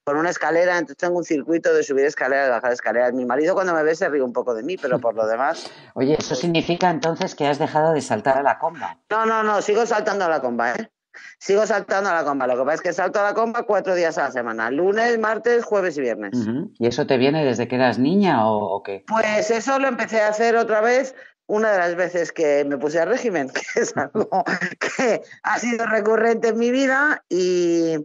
con 0.04 0.16
una 0.16 0.30
escalera, 0.30 0.78
entonces 0.78 0.96
tengo 0.96 1.18
un 1.18 1.24
circuito 1.24 1.74
de 1.74 1.82
subir 1.82 2.06
escaleras, 2.06 2.48
bajar 2.48 2.72
escaleras. 2.72 3.12
Mi 3.12 3.26
marido 3.26 3.54
cuando 3.54 3.74
me 3.74 3.82
ve 3.82 3.94
se 3.94 4.08
ríe 4.08 4.22
un 4.22 4.32
poco 4.32 4.54
de 4.54 4.62
mí, 4.62 4.76
pero 4.78 4.98
por 4.98 5.14
lo 5.14 5.26
demás... 5.26 5.70
Oye, 5.94 6.16
¿eso 6.18 6.34
significa 6.34 6.88
entonces 6.88 7.34
que 7.34 7.46
has 7.46 7.58
dejado 7.58 7.92
de 7.92 8.00
saltar 8.00 8.38
a 8.38 8.42
la 8.42 8.58
comba? 8.58 8.98
No, 9.10 9.26
no, 9.26 9.42
no, 9.42 9.60
sigo 9.60 9.84
saltando 9.84 10.24
a 10.24 10.28
la 10.28 10.40
comba, 10.40 10.72
¿eh? 10.72 10.90
Sigo 11.38 11.66
saltando 11.66 12.10
a 12.10 12.14
la 12.14 12.24
comba. 12.24 12.46
Lo 12.46 12.56
que 12.56 12.62
pasa 12.62 12.74
es 12.74 12.80
que 12.80 12.92
salto 12.92 13.20
a 13.20 13.24
la 13.24 13.34
comba 13.34 13.64
cuatro 13.64 13.94
días 13.94 14.16
a 14.18 14.24
la 14.24 14.30
semana. 14.30 14.70
Lunes, 14.70 15.18
martes, 15.18 15.64
jueves 15.64 15.98
y 15.98 16.00
viernes. 16.00 16.32
¿Y 16.78 16.86
eso 16.86 17.06
te 17.06 17.16
viene 17.16 17.44
desde 17.44 17.68
que 17.68 17.76
eras 17.76 17.98
niña 17.98 18.46
o, 18.46 18.82
qué? 18.82 19.04
Pues 19.06 19.50
eso 19.50 19.78
lo 19.78 19.88
empecé 19.88 20.20
a 20.22 20.28
hacer 20.28 20.56
otra 20.56 20.80
vez 20.80 21.14
una 21.48 21.72
de 21.72 21.78
las 21.78 21.96
veces 21.96 22.30
que 22.30 22.64
me 22.64 22.76
puse 22.76 23.00
al 23.00 23.08
régimen, 23.08 23.50
que 23.74 23.80
es 23.80 23.96
algo 23.96 24.44
que 24.78 25.22
ha 25.42 25.58
sido 25.58 25.86
recurrente 25.86 26.48
en 26.48 26.58
mi 26.58 26.70
vida 26.70 27.24
y, 27.28 27.96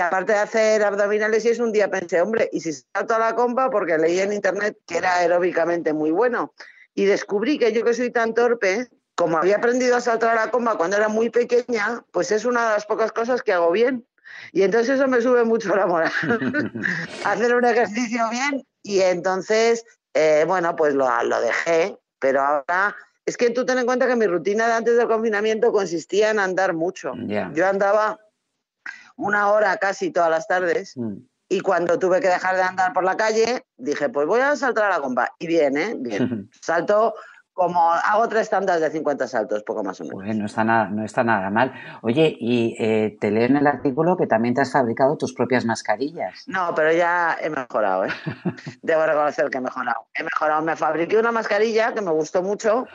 aparte 0.00 0.32
de 0.32 0.38
hacer 0.38 0.84
abdominales 0.84 1.44
y 1.44 1.48
es 1.48 1.58
un 1.58 1.72
día 1.72 1.90
pensé, 1.90 2.20
hombre, 2.20 2.48
y 2.52 2.60
si 2.60 2.72
salto 2.72 3.14
a 3.14 3.18
la 3.18 3.34
compa 3.34 3.70
porque 3.70 3.98
leí 3.98 4.20
en 4.20 4.32
internet 4.32 4.78
que 4.86 4.98
era 4.98 5.16
aeróbicamente 5.16 5.92
muy 5.92 6.10
bueno. 6.10 6.54
Y 6.94 7.06
descubrí 7.06 7.58
que 7.58 7.72
yo 7.72 7.84
que 7.84 7.94
soy 7.94 8.10
tan 8.10 8.34
torpe, 8.34 8.88
como 9.14 9.38
había 9.38 9.56
aprendido 9.56 9.96
a 9.96 10.00
saltar 10.02 10.36
a 10.36 10.44
la 10.46 10.50
comba 10.50 10.76
cuando 10.76 10.98
era 10.98 11.08
muy 11.08 11.30
pequeña, 11.30 12.04
pues 12.12 12.30
es 12.30 12.44
una 12.44 12.68
de 12.68 12.74
las 12.74 12.84
pocas 12.84 13.12
cosas 13.12 13.42
que 13.42 13.54
hago 13.54 13.70
bien. 13.70 14.06
Y 14.52 14.62
entonces 14.62 14.96
eso 14.96 15.08
me 15.08 15.22
sube 15.22 15.44
mucho 15.44 15.74
la 15.74 15.86
moral, 15.86 16.12
hacer 17.24 17.54
un 17.54 17.64
ejercicio 17.64 18.28
bien. 18.30 18.66
Y 18.82 19.00
entonces, 19.00 19.84
eh, 20.12 20.44
bueno, 20.46 20.76
pues 20.76 20.94
lo, 20.94 21.08
lo 21.22 21.40
dejé 21.40 21.96
pero 22.22 22.40
ahora 22.40 22.96
es 23.26 23.36
que 23.36 23.50
tú 23.50 23.66
ten 23.66 23.78
en 23.78 23.84
cuenta 23.84 24.06
que 24.06 24.16
mi 24.16 24.26
rutina 24.26 24.66
de 24.68 24.72
antes 24.74 24.96
del 24.96 25.08
confinamiento 25.08 25.72
consistía 25.72 26.30
en 26.30 26.38
andar 26.38 26.72
mucho. 26.72 27.12
Yo 27.52 27.66
andaba 27.66 28.18
una 29.16 29.50
hora 29.50 29.76
casi 29.76 30.10
todas 30.10 30.30
las 30.30 30.46
tardes 30.46 30.96
mm. 30.96 31.16
y 31.48 31.60
cuando 31.60 31.98
tuve 31.98 32.20
que 32.20 32.28
dejar 32.28 32.56
de 32.56 32.62
andar 32.62 32.92
por 32.92 33.04
la 33.04 33.16
calle 33.16 33.66
dije, 33.76 34.08
pues 34.08 34.26
voy 34.26 34.40
a 34.40 34.56
saltar 34.56 34.84
a 34.86 34.96
la 34.96 35.00
comba. 35.00 35.34
Y 35.38 35.48
bien, 35.48 35.76
¿eh? 35.76 35.94
Bien. 35.98 36.48
Salto 36.62 37.14
como 37.52 37.92
hago 37.92 38.28
tres 38.28 38.48
tandas 38.48 38.80
de 38.80 38.90
50 38.90 39.26
saltos, 39.28 39.62
poco 39.62 39.84
más 39.84 40.00
o 40.00 40.04
menos. 40.04 40.22
Pues 40.22 40.36
no 40.36 40.46
está 40.46 40.64
nada, 40.64 40.88
no 40.88 41.04
está 41.04 41.22
nada 41.22 41.50
mal. 41.50 41.72
Oye, 42.02 42.34
y 42.38 42.74
eh, 42.78 43.16
te 43.20 43.30
leo 43.30 43.46
en 43.46 43.56
el 43.56 43.66
artículo 43.66 44.16
que 44.16 44.26
también 44.26 44.54
te 44.54 44.62
has 44.62 44.72
fabricado 44.72 45.16
tus 45.16 45.34
propias 45.34 45.64
mascarillas. 45.64 46.44
No, 46.46 46.74
pero 46.74 46.92
ya 46.92 47.36
he 47.40 47.50
mejorado, 47.50 48.06
¿eh? 48.06 48.10
Debo 48.82 49.04
reconocer 49.04 49.50
que 49.50 49.58
he 49.58 49.60
mejorado. 49.60 50.06
He 50.14 50.22
mejorado. 50.22 50.62
Me 50.62 50.76
fabriqué 50.76 51.18
una 51.18 51.32
mascarilla 51.32 51.92
que 51.92 52.00
me 52.00 52.10
gustó 52.10 52.42
mucho, 52.42 52.86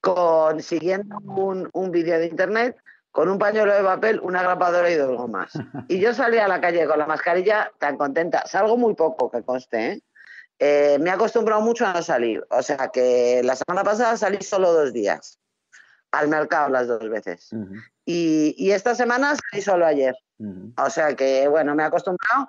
consiguiendo 0.00 1.18
un, 1.24 1.68
un 1.72 1.90
vídeo 1.90 2.18
de 2.18 2.26
internet 2.26 2.76
con 3.12 3.28
un 3.28 3.38
pañuelo 3.38 3.74
de 3.74 3.82
papel, 3.82 4.20
una 4.22 4.42
grapadora 4.42 4.90
y 4.90 4.94
dos 4.94 5.16
gomas. 5.16 5.52
Y 5.88 6.00
yo 6.00 6.14
salí 6.14 6.38
a 6.38 6.48
la 6.48 6.60
calle 6.60 6.86
con 6.86 6.98
la 6.98 7.06
mascarilla 7.06 7.72
tan 7.78 7.96
contenta. 7.96 8.46
Salgo 8.46 8.76
muy 8.76 8.94
poco, 8.94 9.30
que 9.30 9.42
conste, 9.42 9.92
¿eh? 9.92 10.02
Eh, 10.62 10.98
me 11.00 11.08
he 11.08 11.12
acostumbrado 11.12 11.62
mucho 11.62 11.86
a 11.86 11.94
no 11.94 12.02
salir. 12.02 12.46
O 12.50 12.62
sea 12.62 12.88
que 12.88 13.40
la 13.42 13.56
semana 13.56 13.82
pasada 13.82 14.16
salí 14.18 14.42
solo 14.42 14.72
dos 14.72 14.92
días 14.92 15.38
al 16.12 16.28
mercado 16.28 16.68
las 16.68 16.86
dos 16.86 17.08
veces. 17.08 17.50
y, 18.04 18.70
esta 18.70 18.94
semana 18.94 19.34
salí 19.36 19.62
solo 19.62 19.86
ayer. 19.86 20.14
O 20.76 20.90
sea 20.90 21.16
que, 21.16 21.48
bueno, 21.48 21.74
me 21.74 21.82
he 21.82 21.86
acostumbrado, 21.86 22.48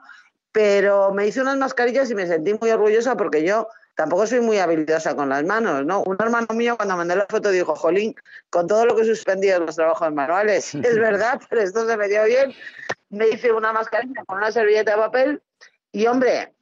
pero 0.51 1.13
me 1.13 1.27
hice 1.27 1.41
unas 1.41 1.57
mascarillas 1.57 2.09
y 2.09 2.15
me 2.15 2.27
sentí 2.27 2.53
muy 2.53 2.69
orgullosa 2.69 3.15
porque 3.15 3.43
yo 3.43 3.67
tampoco 3.95 4.27
soy 4.27 4.41
muy 4.41 4.57
habilidosa 4.57 5.15
con 5.15 5.29
las 5.29 5.43
manos, 5.43 5.85
¿no? 5.85 6.01
Un 6.03 6.17
hermano 6.19 6.47
mío 6.53 6.75
cuando 6.75 6.97
mandé 6.97 7.15
la 7.15 7.27
foto 7.29 7.49
dijo, 7.49 7.75
Jolín, 7.75 8.15
con 8.49 8.67
todo 8.67 8.85
lo 8.85 8.95
que 8.95 9.03
he 9.03 9.05
suspendido 9.05 9.57
en 9.57 9.65
los 9.65 9.75
trabajos 9.75 10.11
manuales, 10.11 10.73
es 10.75 10.99
verdad, 10.99 11.39
pero 11.49 11.61
esto 11.61 11.87
se 11.87 11.97
me 11.97 12.07
dio 12.07 12.23
bien. 12.25 12.53
Me 13.09 13.29
hice 13.29 13.51
una 13.51 13.73
mascarilla 13.73 14.23
con 14.25 14.37
una 14.37 14.51
servilleta 14.51 14.91
de 14.91 14.97
papel 14.97 15.41
y, 15.91 16.07
hombre, 16.07 16.53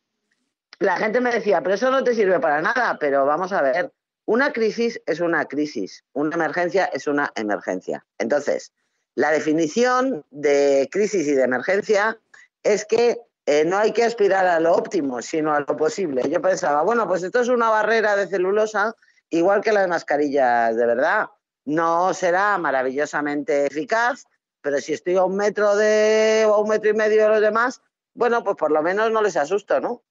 la 0.80 0.98
gente 0.98 1.20
me 1.20 1.32
decía, 1.32 1.62
pero 1.62 1.76
eso 1.76 1.92
no 1.92 2.04
te 2.04 2.15
sirve 2.15 2.39
para 2.39 2.62
nada, 2.62 2.98
pero 3.00 3.26
vamos 3.26 3.52
a 3.52 3.62
ver, 3.62 3.92
una 4.26 4.54
crisis 4.54 5.02
es 5.06 5.20
una 5.20 5.46
crisis, 5.46 6.04
una 6.13 6.36
emergencia 6.36 6.86
es 6.86 7.08
una 7.08 7.32
emergencia. 7.36 8.06
Entonces, 8.18 8.72
la 9.15 9.32
definición 9.32 10.26
de 10.32 10.88
crisis 10.92 11.28
y 11.28 11.34
de 11.34 11.44
emergencia 11.44 12.18
es 12.63 12.86
que 12.86 13.18
eh, 13.46 13.65
no 13.65 13.78
hay 13.78 13.92
que 13.92 14.04
aspirar 14.04 14.46
a 14.46 14.60
lo 14.60 14.74
óptimo, 14.74 15.22
sino 15.22 15.54
a 15.54 15.60
lo 15.62 15.76
posible. 15.76 16.30
Yo 16.30 16.42
pensaba, 16.42 16.84
bueno, 16.84 17.08
pues 17.08 17.24
esto 17.24 17.42
es 17.42 17.50
una 17.50 17.70
barrera 17.70 18.15
de 18.15 18.28
celulosa, 18.28 18.96
igual 19.30 19.62
que 19.62 19.74
las 19.74 19.88
mascarillas 19.88 20.76
de 20.76 20.86
verdad. 20.86 21.28
No 21.65 22.13
será 22.13 22.58
maravillosamente 22.58 23.65
eficaz, 23.65 24.26
pero 24.62 24.80
si 24.80 24.94
estoy 24.94 25.18
a 25.18 25.24
un 25.24 25.36
metro 25.36 25.76
de 25.76 26.46
o 26.48 26.54
a 26.54 26.62
un 26.62 26.70
metro 26.70 26.89
y 26.89 26.94
medio 26.94 27.24
de 27.24 27.30
los 27.30 27.42
demás, 27.42 27.82
bueno, 28.13 28.44
pues 28.44 28.56
por 28.56 28.72
lo 28.72 28.82
menos 28.82 29.12
no 29.12 29.22
les 29.22 29.36
asusto, 29.36 29.80
¿no? 29.80 30.04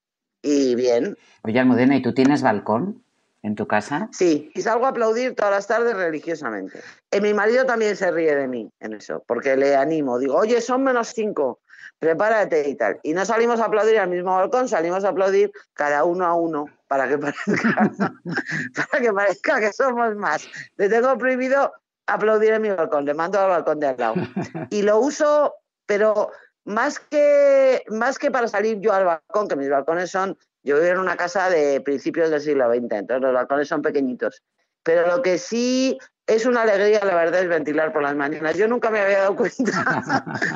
Y 0.42 0.74
bien. 0.74 1.16
Oye, 1.42 1.60
Almudena, 1.60 1.96
¿y 1.96 2.02
tú 2.02 2.14
tienes 2.14 2.42
balcón 2.42 3.02
en 3.42 3.54
tu 3.54 3.66
casa? 3.66 4.08
Sí, 4.12 4.50
y 4.54 4.62
salgo 4.62 4.86
a 4.86 4.90
aplaudir 4.90 5.34
todas 5.34 5.52
las 5.52 5.66
tardes 5.66 5.96
religiosamente. 5.96 6.80
Y 7.10 7.20
mi 7.20 7.34
marido 7.34 7.64
también 7.64 7.96
se 7.96 8.10
ríe 8.10 8.34
de 8.34 8.48
mí 8.48 8.70
en 8.80 8.94
eso, 8.94 9.22
porque 9.26 9.56
le 9.56 9.76
animo. 9.76 10.18
Digo, 10.18 10.36
oye, 10.36 10.60
son 10.60 10.84
menos 10.84 11.08
cinco, 11.08 11.60
prepárate 11.98 12.68
y 12.68 12.74
tal. 12.74 12.98
Y 13.02 13.12
no 13.12 13.24
salimos 13.24 13.60
a 13.60 13.66
aplaudir 13.66 13.98
al 13.98 14.10
mismo 14.10 14.34
balcón, 14.34 14.68
salimos 14.68 15.04
a 15.04 15.10
aplaudir 15.10 15.52
cada 15.74 16.04
uno 16.04 16.26
a 16.26 16.34
uno 16.34 16.66
para 16.86 17.08
que 17.08 17.18
parezca, 17.18 17.90
para 18.74 19.02
que, 19.02 19.12
parezca 19.12 19.60
que 19.60 19.72
somos 19.72 20.14
más. 20.16 20.48
Le 20.76 20.88
tengo 20.88 21.16
prohibido 21.18 21.72
aplaudir 22.06 22.52
en 22.52 22.62
mi 22.62 22.70
balcón, 22.70 23.04
le 23.04 23.14
mando 23.14 23.38
al 23.40 23.48
balcón 23.48 23.80
de 23.80 23.88
al 23.88 23.96
lado. 23.98 24.14
Y 24.70 24.82
lo 24.82 24.98
uso, 24.98 25.54
pero 25.86 26.30
más 26.68 27.00
que, 27.00 27.82
más 27.88 28.18
que 28.18 28.30
para 28.30 28.46
salir 28.46 28.78
yo 28.80 28.92
al 28.92 29.06
balcón, 29.06 29.48
que 29.48 29.56
mis 29.56 29.70
balcones 29.70 30.10
son, 30.10 30.36
yo 30.62 30.76
vivo 30.76 30.88
en 30.88 30.98
una 30.98 31.16
casa 31.16 31.48
de 31.48 31.80
principios 31.80 32.30
del 32.30 32.42
siglo 32.42 32.68
XX, 32.68 32.92
entonces 32.92 33.22
los 33.22 33.32
balcones 33.32 33.68
son 33.68 33.80
pequeñitos. 33.80 34.42
Pero 34.82 35.06
lo 35.06 35.22
que 35.22 35.38
sí 35.38 35.98
es 36.26 36.44
una 36.44 36.62
alegría, 36.62 37.02
la 37.04 37.14
verdad, 37.14 37.40
es 37.40 37.48
ventilar 37.48 37.90
por 37.90 38.02
las 38.02 38.14
mañanas. 38.14 38.54
Yo 38.56 38.68
nunca 38.68 38.90
me 38.90 39.00
había 39.00 39.20
dado 39.20 39.36
cuenta 39.36 40.04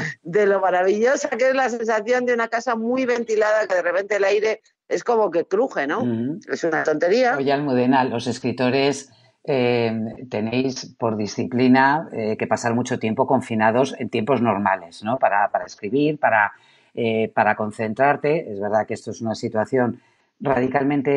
de 0.22 0.46
lo 0.46 0.60
maravillosa 0.60 1.30
que 1.30 1.48
es 1.48 1.54
la 1.54 1.70
sensación 1.70 2.26
de 2.26 2.34
una 2.34 2.48
casa 2.48 2.76
muy 2.76 3.06
ventilada, 3.06 3.66
que 3.66 3.76
de 3.76 3.82
repente 3.82 4.16
el 4.16 4.24
aire 4.24 4.60
es 4.88 5.04
como 5.04 5.30
que 5.30 5.46
cruje, 5.46 5.86
¿no? 5.86 6.04
Es 6.46 6.62
una 6.64 6.84
tontería. 6.84 7.38
Oye, 7.38 7.52
Almudena, 7.52 8.04
los 8.04 8.26
escritores 8.26 9.10
Em, 9.44 10.28
tenéis 10.28 10.94
por 10.98 11.16
disciplina 11.16 12.08
eh, 12.12 12.36
que 12.36 12.46
pasar 12.46 12.74
mucho 12.74 13.00
tiempo 13.00 13.26
confinados 13.26 13.94
en 13.98 14.08
tiempos 14.08 14.40
normales, 14.40 15.02
¿no? 15.02 15.18
Para, 15.18 15.50
escribir, 15.66 16.18
para, 16.18 16.52
eh, 16.94 17.30
para 17.34 17.56
concentrarte. 17.56 18.52
Es 18.52 18.60
verdad 18.60 18.86
que 18.86 18.94
esto 18.94 19.10
es 19.10 19.20
una 19.20 19.34
situación 19.34 20.00
radicalmente 20.42 21.10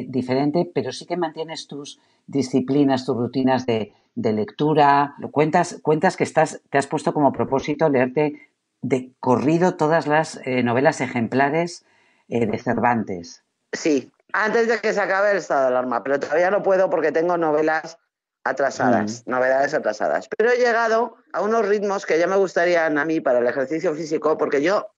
eh, 0.00 0.06
diferente, 0.08 0.68
pero 0.74 0.90
sí 0.90 1.04
que 1.06 1.16
mantienes 1.16 1.68
tus 1.68 2.00
disciplinas, 2.26 3.04
tus 3.04 3.16
rutinas 3.16 3.66
de, 3.66 3.92
lectura. 4.16 5.14
Cuentas, 5.30 5.80
cuentas 5.82 6.16
que 6.16 6.24
estás, 6.24 6.62
te 6.70 6.78
has 6.78 6.86
puesto 6.86 7.12
como 7.12 7.32
propósito 7.32 7.88
leerte 7.88 8.48
de 8.80 9.10
corrido 9.20 9.76
todas 9.76 10.06
las 10.06 10.40
eh, 10.44 10.62
novelas 10.62 11.00
ejemplares 11.00 11.84
eh, 12.28 12.46
de 12.46 12.58
Cervantes. 12.58 13.42
Sí, 13.72 14.10
antes 14.34 14.66
de 14.66 14.80
que 14.80 14.92
se 14.92 15.00
acabe 15.00 15.30
el 15.30 15.36
estado 15.36 15.62
de 15.62 15.66
alarma, 15.68 16.02
pero 16.02 16.18
todavía 16.18 16.50
no 16.50 16.62
puedo 16.62 16.90
porque 16.90 17.12
tengo 17.12 17.38
novelas 17.38 17.98
atrasadas, 18.42 19.22
mm. 19.24 19.30
novedades 19.30 19.74
atrasadas. 19.74 20.28
Pero 20.36 20.50
he 20.50 20.58
llegado 20.58 21.16
a 21.32 21.40
unos 21.40 21.66
ritmos 21.66 22.04
que 22.04 22.18
ya 22.18 22.26
me 22.26 22.36
gustarían 22.36 22.98
a 22.98 23.04
mí 23.04 23.20
para 23.20 23.38
el 23.38 23.46
ejercicio 23.46 23.94
físico, 23.94 24.36
porque 24.36 24.60
yo 24.60 24.88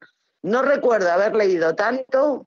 no 0.43 0.63
recuerdo 0.63 1.13
haber 1.13 1.37
leído 1.37 1.75
tanto 1.75 2.47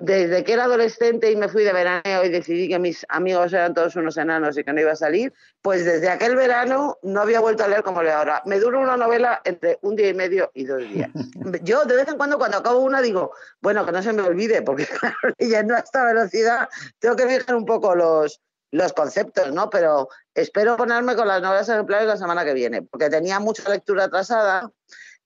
desde 0.00 0.44
que 0.44 0.54
era 0.54 0.64
adolescente 0.64 1.30
y 1.30 1.36
me 1.36 1.48
fui 1.48 1.62
de 1.62 1.74
veraneo 1.74 2.24
y 2.24 2.30
decidí 2.30 2.68
que 2.68 2.78
mis 2.78 3.04
amigos 3.10 3.52
eran 3.52 3.74
todos 3.74 3.94
unos 3.96 4.16
enanos 4.16 4.56
y 4.56 4.64
que 4.64 4.72
no 4.72 4.80
iba 4.80 4.92
a 4.92 4.96
salir, 4.96 5.32
pues 5.60 5.84
desde 5.84 6.08
aquel 6.08 6.36
verano 6.36 6.98
no 7.02 7.20
había 7.20 7.40
vuelto 7.40 7.64
a 7.64 7.68
leer 7.68 7.82
como 7.82 8.02
leo 8.02 8.16
ahora. 8.16 8.42
Me 8.46 8.58
dura 8.58 8.78
una 8.78 8.96
novela 8.96 9.42
entre 9.44 9.78
un 9.82 9.96
día 9.96 10.08
y 10.08 10.14
medio 10.14 10.50
y 10.54 10.64
dos 10.64 10.80
días. 10.80 11.10
Yo 11.62 11.84
de 11.84 11.96
vez 11.96 12.08
en 12.08 12.16
cuando 12.16 12.38
cuando 12.38 12.56
acabo 12.56 12.80
una 12.80 13.02
digo, 13.02 13.32
bueno, 13.60 13.84
que 13.84 13.92
no 13.92 14.02
se 14.02 14.14
me 14.14 14.22
olvide, 14.22 14.62
porque 14.62 14.86
claro, 15.00 15.16
leyendo 15.38 15.74
a 15.74 15.80
esta 15.80 16.02
velocidad 16.02 16.68
tengo 16.98 17.14
que 17.14 17.26
fijar 17.26 17.54
un 17.54 17.66
poco 17.66 17.94
los, 17.94 18.40
los 18.70 18.94
conceptos, 18.94 19.52
¿no? 19.52 19.68
Pero 19.68 20.08
espero 20.34 20.78
ponerme 20.78 21.14
con 21.14 21.28
las 21.28 21.42
novelas 21.42 21.68
ejemplares 21.68 22.08
la 22.08 22.16
semana 22.16 22.46
que 22.46 22.54
viene, 22.54 22.80
porque 22.80 23.10
tenía 23.10 23.38
mucha 23.38 23.68
lectura 23.68 24.04
atrasada 24.04 24.72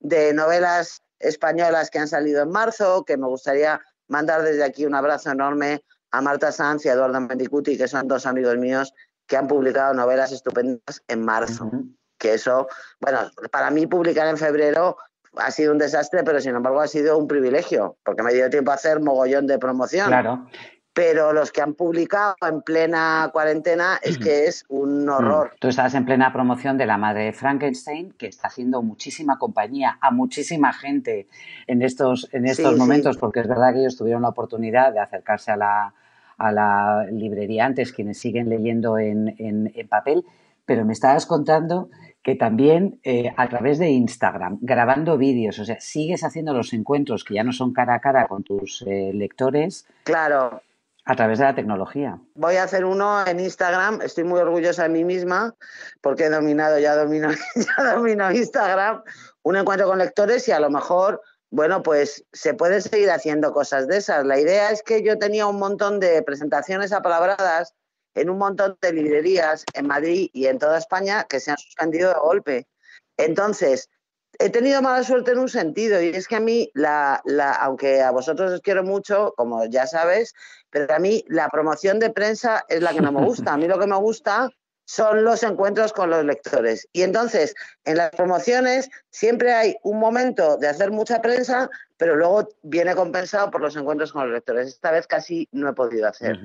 de 0.01 0.35
novelas 0.35 1.01
españolas 1.21 1.91
que 1.91 2.01
han 2.01 2.09
salido 2.09 2.43
en 2.43 2.51
marzo, 2.51 3.05
que 3.05 3.17
me 3.17 3.29
gustaría 3.29 3.81
mandar 4.09 4.43
desde 4.43 4.65
aquí 4.65 4.87
un 4.87 4.95
abrazo 4.95 5.31
enorme 5.31 5.83
a 6.11 6.21
Marta 6.21 6.53
Sanz 6.53 6.85
y 6.85 6.89
a 6.89 6.93
Eduardo 6.93 7.21
Mendicuti, 7.21 7.77
que 7.77 7.89
son 7.89 8.07
dos 8.09 8.27
amigos 8.27 8.57
míos 8.57 8.95
que 9.27 9.37
han 9.37 9.49
publicado 9.49 9.95
novelas 9.95 10.33
estupendas 10.33 11.03
en 11.09 11.25
marzo. 11.25 11.71
Que 12.19 12.35
eso, 12.35 12.69
bueno, 13.01 13.31
para 13.51 13.71
mí 13.71 13.87
publicar 13.87 14.29
en 14.29 14.37
febrero 14.37 14.97
ha 15.37 15.51
sido 15.51 15.73
un 15.73 15.79
desastre, 15.79 16.23
pero 16.23 16.41
sin 16.41 16.55
embargo 16.55 16.81
ha 16.81 16.87
sido 16.87 17.19
un 17.19 17.27
privilegio, 17.27 17.97
porque 18.05 18.23
me 18.23 18.33
dio 18.33 18.49
tiempo 18.51 18.71
a 18.71 18.75
hacer 18.75 19.01
mogollón 19.01 19.47
de 19.47 19.59
promoción. 19.59 20.07
Claro 20.07 20.47
pero 20.95 21.33
los 21.33 21.51
que 21.51 21.61
han 21.61 21.75
publicado 21.75 22.37
en 22.49 22.63
plena 22.63 23.29
cuarentena 23.33 23.99
es 24.01 24.17
que 24.17 24.47
es 24.47 24.65
un 24.69 25.09
horror. 25.09 25.51
Tú 25.59 25.67
estabas 25.67 25.93
en 25.95 26.05
plena 26.05 26.33
promoción 26.33 26.79
de 26.79 26.87
La 26.87 26.97
Madre 26.97 27.33
Frankenstein, 27.33 28.13
que 28.13 28.29
está 28.29 28.47
haciendo 28.47 28.81
muchísima 28.81 29.37
compañía 29.37 29.99
a 30.01 30.13
muchísima 30.13 30.73
gente 30.73 31.27
en 31.67 31.83
estos, 31.83 32.29
en 32.33 32.47
estos 32.47 32.79
momentos, 32.79 33.17
porque 33.19 33.41
es 33.41 33.49
verdad 33.49 33.73
que 33.73 33.81
ellos 33.81 33.97
tuvieron 33.97 34.23
la 34.23 34.29
oportunidad 34.29 34.93
de 34.93 35.01
acercarse 35.01 35.51
a 35.51 35.57
la, 35.57 35.95
a 36.39 36.53
la 36.53 37.07
librería 37.11 37.67
antes, 37.67 37.93
quienes 37.93 38.21
siguen 38.21 38.49
leyendo 38.49 38.97
en, 38.97 39.35
en, 39.39 39.89
papel, 39.89 40.25
pero 40.65 40.85
me 40.85 40.93
estabas 40.93 41.27
contando 41.27 41.91
que 42.23 42.37
también 42.37 43.01
eh, 43.03 43.35
a 43.37 43.49
través 43.49 43.79
de 43.81 43.91
Instagram, 43.91 44.59
grabando 44.63 45.19
vídeos, 45.19 45.59
o 45.59 45.65
sea, 45.65 45.81
sigues 45.81 46.23
haciendo 46.23 46.55
los 46.55 46.73
encuentros 46.73 47.25
que 47.25 47.35
ya 47.35 47.43
no 47.43 47.53
son 47.53 47.73
cara 47.73 47.97
a 47.97 48.01
cara 48.01 48.29
con 48.29 48.45
tus 48.45 48.83
eh, 48.87 49.11
lectores. 49.13 49.87
Claro 50.05 50.63
a 51.05 51.17
través 51.17 51.39
de 51.39 51.45
la 51.45 51.55
tecnología. 51.55 52.19
Voy 52.35 52.57
a 52.57 52.65
hacer 52.65 52.85
uno 52.85 53.27
en 53.27 53.41
Instagram. 53.41 54.01
Estoy 54.03 54.25
muy 54.25 54.41
orgullosa 54.41 54.85
de 54.85 54.89
mí 54.89 55.05
misma 55.05 55.55
porque 56.01 56.25
he 56.25 56.31
dominado, 56.31 56.79
ya 56.79 56.97
domino, 56.97 57.29
ya 57.55 57.95
domino 57.95 58.31
Instagram, 58.33 59.03
un 59.43 59.57
encuentro 59.57 59.87
con 59.87 59.99
lectores 59.99 60.49
y 60.49 60.53
a 60.53 60.61
lo 60.61 60.71
mejor, 60.71 61.21
bueno, 61.51 61.83
pues 61.83 62.25
se 62.33 62.55
puede 62.55 62.81
seguir 62.81 63.11
haciendo 63.11 63.53
cosas 63.53 63.87
de 63.87 63.99
esas. 63.99 64.25
La 64.25 64.39
idea 64.39 64.71
es 64.71 64.83
que 64.83 65.03
yo 65.03 65.19
tenía 65.19 65.47
un 65.47 65.59
montón 65.59 66.01
de 66.01 66.23
presentaciones 66.23 66.93
apalabradas 66.93 67.75
en 68.15 68.31
un 68.31 68.39
montón 68.39 68.79
de 68.81 68.93
librerías 68.93 69.65
en 69.75 69.87
Madrid 69.87 70.31
y 70.33 70.47
en 70.47 70.59
toda 70.59 70.79
España 70.79 71.25
que 71.29 71.41
se 71.41 71.51
han 71.51 71.59
suspendido 71.59 72.11
de 72.11 72.21
golpe. 72.21 72.69
Entonces, 73.17 73.91
he 74.39 74.51
tenido 74.51 74.83
mala 74.83 75.03
suerte 75.05 75.33
en 75.33 75.39
un 75.39 75.49
sentido 75.49 76.01
y 76.01 76.09
es 76.09 76.29
que 76.29 76.37
a 76.37 76.41
mí, 76.41 76.71
la, 76.75 77.23
aunque 77.61 78.03
a 78.03 78.11
vosotros 78.11 78.53
os 78.53 78.61
quiero 78.61 78.83
mucho, 78.83 79.33
como 79.37 79.65
ya 79.67 79.87
sabes, 79.87 80.35
pero 80.75 80.93
a 80.93 80.99
mí 80.99 81.25
la 81.29 81.49
promoción 81.51 82.01
de 82.01 82.11
prensa 82.11 82.65
es 82.69 82.83
la 82.83 82.93
que 82.93 83.01
no 83.01 83.13
me 83.13 83.25
gusta. 83.25 83.53
A 83.53 83.57
mí 83.57 83.69
lo 83.69 83.79
que 83.79 83.87
me 83.87 83.97
gusta 83.97 84.51
son 84.85 85.23
los 85.23 85.45
encuentros 85.45 85.93
con 85.93 86.11
los 86.11 86.25
lectores. 86.25 86.89
Y 86.93 87.03
entonces, 87.03 87.55
en 87.85 87.99
las 87.99 88.11
promociones 88.11 88.91
siempre 89.09 89.55
hay 89.55 89.77
un 89.85 90.01
momento 90.01 90.57
de 90.57 90.67
hacer 90.67 90.91
mucha 90.91 91.23
prensa, 91.23 91.71
pero 91.97 92.17
luego 92.17 92.49
viene 92.65 92.97
compensado 92.97 93.53
por 93.53 93.61
los 93.61 93.77
encuentros 93.77 94.13
con 94.13 94.25
los 94.25 94.35
lectores. 94.35 94.67
Esta 94.67 94.91
vez 94.91 95.07
casi 95.07 95.49
no 95.53 95.69
he 95.69 95.75
podido 95.75 96.09
hacer. 96.09 96.41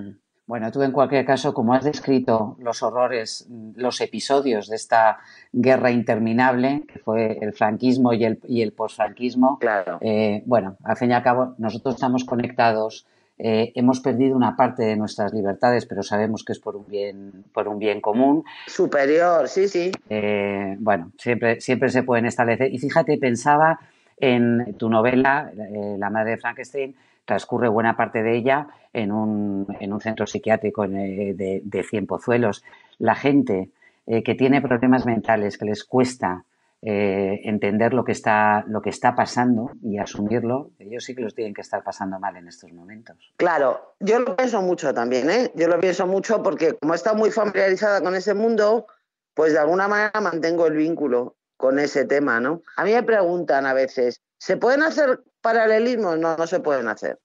Bueno, 0.46 0.72
tú 0.72 0.84
en 0.84 0.92
cualquier 0.92 1.26
caso, 1.26 1.52
como 1.56 1.74
has 1.74 1.84
descrito 1.84 2.56
los 2.60 2.84
horrores, 2.84 3.48
los 3.76 4.00
episodios 4.00 4.68
de 4.68 4.76
esta 4.76 5.18
guerra 5.52 5.90
interminable, 5.90 6.84
que 6.88 7.00
fue 7.00 7.40
el 7.42 7.54
franquismo 7.54 8.14
y 8.14 8.26
el, 8.26 8.40
y 8.48 8.62
el 8.62 8.74
posfranquismo, 8.74 9.58
claro. 9.58 9.98
Eh, 10.02 10.44
bueno, 10.46 10.78
al 10.84 10.98
fin 10.98 11.10
y 11.10 11.14
al 11.14 11.24
cabo, 11.24 11.56
nosotros 11.58 11.96
estamos 11.96 12.26
conectados, 12.26 13.08
eh, 13.40 13.72
hemos 13.76 14.02
perdido 14.02 14.36
una 14.36 14.56
parte 14.56 14.84
de 14.84 14.96
nuestras 14.96 15.34
libertades, 15.34 15.86
pero 15.86 16.04
sabemos 16.04 16.44
que 16.44 16.52
es 16.52 16.60
por 16.60 16.76
un 16.76 16.86
bien, 16.86 17.46
por 17.54 17.68
un 17.68 17.80
bien 17.80 18.02
común. 18.02 18.44
Superior, 18.68 19.48
sí, 19.48 19.68
sí. 19.68 19.92
Eh, 20.10 20.76
bueno, 20.80 21.12
siempre, 21.18 21.62
siempre 21.62 21.90
se 21.90 22.04
pueden 22.04 22.26
establecer. 22.26 22.72
Y 22.74 22.78
fíjate, 22.78 23.18
pensaba 23.18 23.80
en 24.18 24.76
tu 24.78 24.90
novela, 24.90 25.50
La 25.98 26.10
madre 26.10 26.32
de 26.32 26.38
Frankenstein, 26.38 26.96
transcurre 27.30 27.70
buena 27.70 27.96
parte 27.96 28.24
de 28.24 28.36
ella 28.36 28.68
en 28.92 29.12
un, 29.12 29.68
en 29.80 29.94
un 29.94 30.02
centro 30.02 30.26
psiquiátrico 30.26 30.88
de, 30.88 31.62
de, 31.64 31.84
Cien 31.84 32.08
Pozuelos. 32.08 32.64
La 32.98 33.14
gente 33.14 33.70
eh, 34.08 34.24
que 34.24 34.34
tiene 34.34 34.62
problemas 34.62 35.06
mentales, 35.06 35.60
que 35.60 35.66
les 35.66 35.84
cuesta 35.84 36.44
eh, 36.82 37.42
entender 37.44 37.94
lo 37.94 38.06
que, 38.06 38.14
está, 38.14 38.64
lo 38.68 38.82
que 38.82 38.90
está 38.90 39.14
pasando 39.14 39.72
y 39.82 39.98
asumirlo, 39.98 40.72
ellos 40.80 41.04
sí 41.04 41.14
que 41.14 41.22
los 41.22 41.36
tienen 41.36 41.54
que 41.54 41.60
estar 41.60 41.84
pasando 41.84 42.20
mal 42.20 42.38
en 42.38 42.48
estos 42.48 42.72
momentos. 42.72 43.18
Claro, 43.36 43.96
yo 44.00 44.20
lo 44.20 44.38
pienso 44.38 44.62
mucho 44.62 44.94
también, 44.94 45.30
¿eh? 45.30 45.52
Yo 45.56 45.68
lo 45.68 45.78
pienso 45.80 46.08
mucho 46.08 46.42
porque 46.42 46.76
como 46.76 46.94
he 46.94 46.96
estado 46.96 47.18
muy 47.18 47.32
familiarizada 47.32 48.02
con 48.02 48.16
ese 48.16 48.34
mundo, 48.34 48.88
pues 49.34 49.52
de 49.52 49.60
alguna 49.60 49.90
manera 49.90 50.22
mantengo 50.22 50.68
el 50.68 50.78
vínculo 50.78 51.36
con 51.58 51.80
ese 51.80 52.06
tema, 52.06 52.40
¿no? 52.40 52.62
A 52.78 52.86
mí 52.86 52.94
me 52.94 53.04
preguntan 53.04 53.66
a 53.66 53.74
veces, 53.74 54.22
¿se 54.38 54.56
pueden 54.56 54.82
hacer 54.82 55.22
paralelismos? 55.42 56.18
No, 56.18 56.38
no 56.38 56.48
se 56.48 56.62
pueden 56.62 56.88
hacer. 56.88 57.20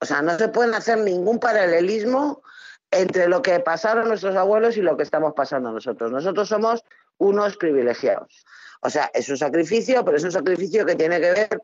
O 0.00 0.04
sea, 0.04 0.20
no 0.20 0.36
se 0.36 0.48
pueden 0.48 0.74
hacer 0.74 0.98
ningún 0.98 1.38
paralelismo 1.38 2.42
entre 2.90 3.28
lo 3.28 3.42
que 3.42 3.60
pasaron 3.60 4.08
nuestros 4.08 4.34
abuelos 4.34 4.76
y 4.76 4.82
lo 4.82 4.96
que 4.96 5.04
estamos 5.04 5.32
pasando 5.34 5.70
nosotros. 5.70 6.10
Nosotros 6.10 6.48
somos 6.48 6.82
unos 7.18 7.56
privilegiados. 7.56 8.44
O 8.86 8.90
sea, 8.90 9.10
es 9.12 9.28
un 9.28 9.36
sacrificio, 9.36 10.04
pero 10.04 10.16
es 10.16 10.22
un 10.22 10.30
sacrificio 10.30 10.86
que 10.86 10.94
tiene 10.94 11.20
que 11.20 11.32
ver 11.32 11.60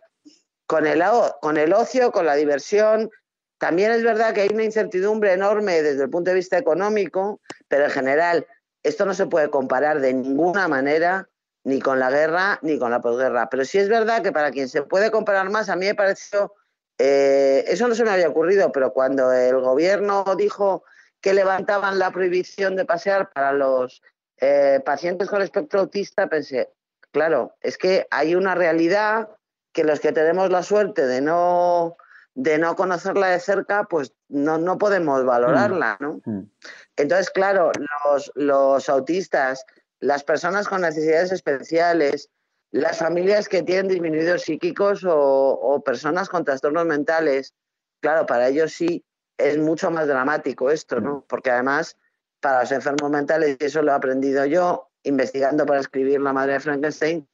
con 0.67 0.87
el, 0.89 1.03
con 1.41 1.57
el 1.57 1.73
ocio, 1.73 2.11
con 2.11 2.27
la 2.27 2.35
diversión. 2.35 3.11
También 3.59 3.93
es 3.93 4.03
verdad 4.03 4.35
que 4.35 4.41
hay 4.41 4.49
una 4.53 4.65
incertidumbre 4.65 5.33
enorme 5.33 5.83
desde 5.83 6.03
el 6.03 6.11
punto 6.11 6.31
de 6.31 6.37
vista 6.37 6.59
económico, 6.59 7.41
pero 7.69 7.85
en 7.85 7.91
general 7.91 8.47
esto 8.83 9.07
no 9.07 9.15
se 9.15 9.27
puede 9.27 9.51
comparar 9.51 10.01
de 10.01 10.13
ninguna 10.13 10.67
manera 10.67 11.29
ni 11.63 11.81
con 11.81 12.01
la 12.01 12.11
guerra 12.11 12.59
ni 12.63 12.77
con 12.77 12.91
la 12.91 13.01
posguerra. 13.01 13.49
Pero 13.49 13.65
sí 13.65 13.79
es 13.79 13.89
verdad 13.89 14.21
que 14.21 14.33
para 14.33 14.51
quien 14.51 14.69
se 14.69 14.83
puede 14.83 15.13
comparar 15.13 15.49
más, 15.49 15.69
a 15.69 15.77
mí 15.77 15.87
me 15.87 15.95
pareció 15.95 16.53
eh, 16.99 17.65
eso 17.69 17.87
no 17.87 17.95
se 17.95 18.03
me 18.03 18.11
había 18.11 18.29
ocurrido, 18.29 18.73
pero 18.73 18.93
cuando 18.93 19.33
el 19.33 19.61
gobierno 19.61 20.25
dijo 20.37 20.85
que 21.21 21.35
levantaban 21.35 22.01
la 22.01 22.11
prohibición 22.11 22.75
de 22.75 22.85
pasear 22.85 23.31
para 23.33 23.53
los 23.53 24.03
eh, 24.39 24.81
pacientes 24.85 25.29
con 25.29 25.41
espectro 25.41 25.81
autista, 25.81 26.29
pensé, 26.29 26.71
claro, 27.13 27.55
es 27.61 27.79
que 27.79 28.07
hay 28.11 28.35
una 28.35 28.55
realidad 28.55 29.29
que 29.73 29.85
los 29.85 30.01
que 30.01 30.13
tenemos 30.13 30.51
la 30.51 30.63
suerte 30.63 31.07
de 31.07 31.21
no, 31.21 31.97
de 32.35 32.59
no 32.59 32.77
conocerla 32.77 33.29
de 33.29 33.41
cerca, 33.41 33.85
pues 33.85 34.13
no, 34.29 34.59
no 34.59 34.79
podemos 34.79 35.25
valorarla, 35.25 35.97
¿no? 36.01 36.21
Mm. 36.25 36.31
Mm. 36.31 36.51
Entonces, 36.97 37.31
claro, 37.31 37.73
los, 38.05 38.33
los 38.35 38.89
autistas, 38.89 39.65
las 40.01 40.25
personas 40.25 40.69
con 40.69 40.83
necesidades 40.83 41.33
especiales, 41.33 42.31
las 42.71 42.99
familias 42.99 43.49
que 43.49 43.63
tienen 43.63 43.89
disminuidos 43.89 44.43
psíquicos 44.43 45.05
o, 45.07 45.83
personas 45.85 46.29
con 46.29 46.45
trastornos 46.45 46.87
mentales, 46.87 47.55
claro, 48.01 48.27
para 48.27 48.49
ellos 48.49 48.73
sí 48.73 49.05
es 49.39 49.59
mucho 49.59 49.91
más 49.91 50.07
dramático 50.07 50.71
esto, 50.71 51.01
¿no? 51.01 51.17
Mm. 51.17 51.25
Porque 51.29 51.51
además, 51.51 51.97
para 52.41 52.61
los 52.61 52.73
enfermos 52.73 53.11
mentales, 53.11 53.57
y 53.61 53.65
eso 53.65 53.83
lo 53.83 53.93
he 53.93 53.95
aprendido 53.95 54.45
yo, 54.47 54.91
investigando 55.05 55.67
para 55.67 55.81
escribir 55.81 56.21
La 56.21 56.33
madre 56.33 56.55
de 56.55 56.61
Frankenstein, 56.61 57.27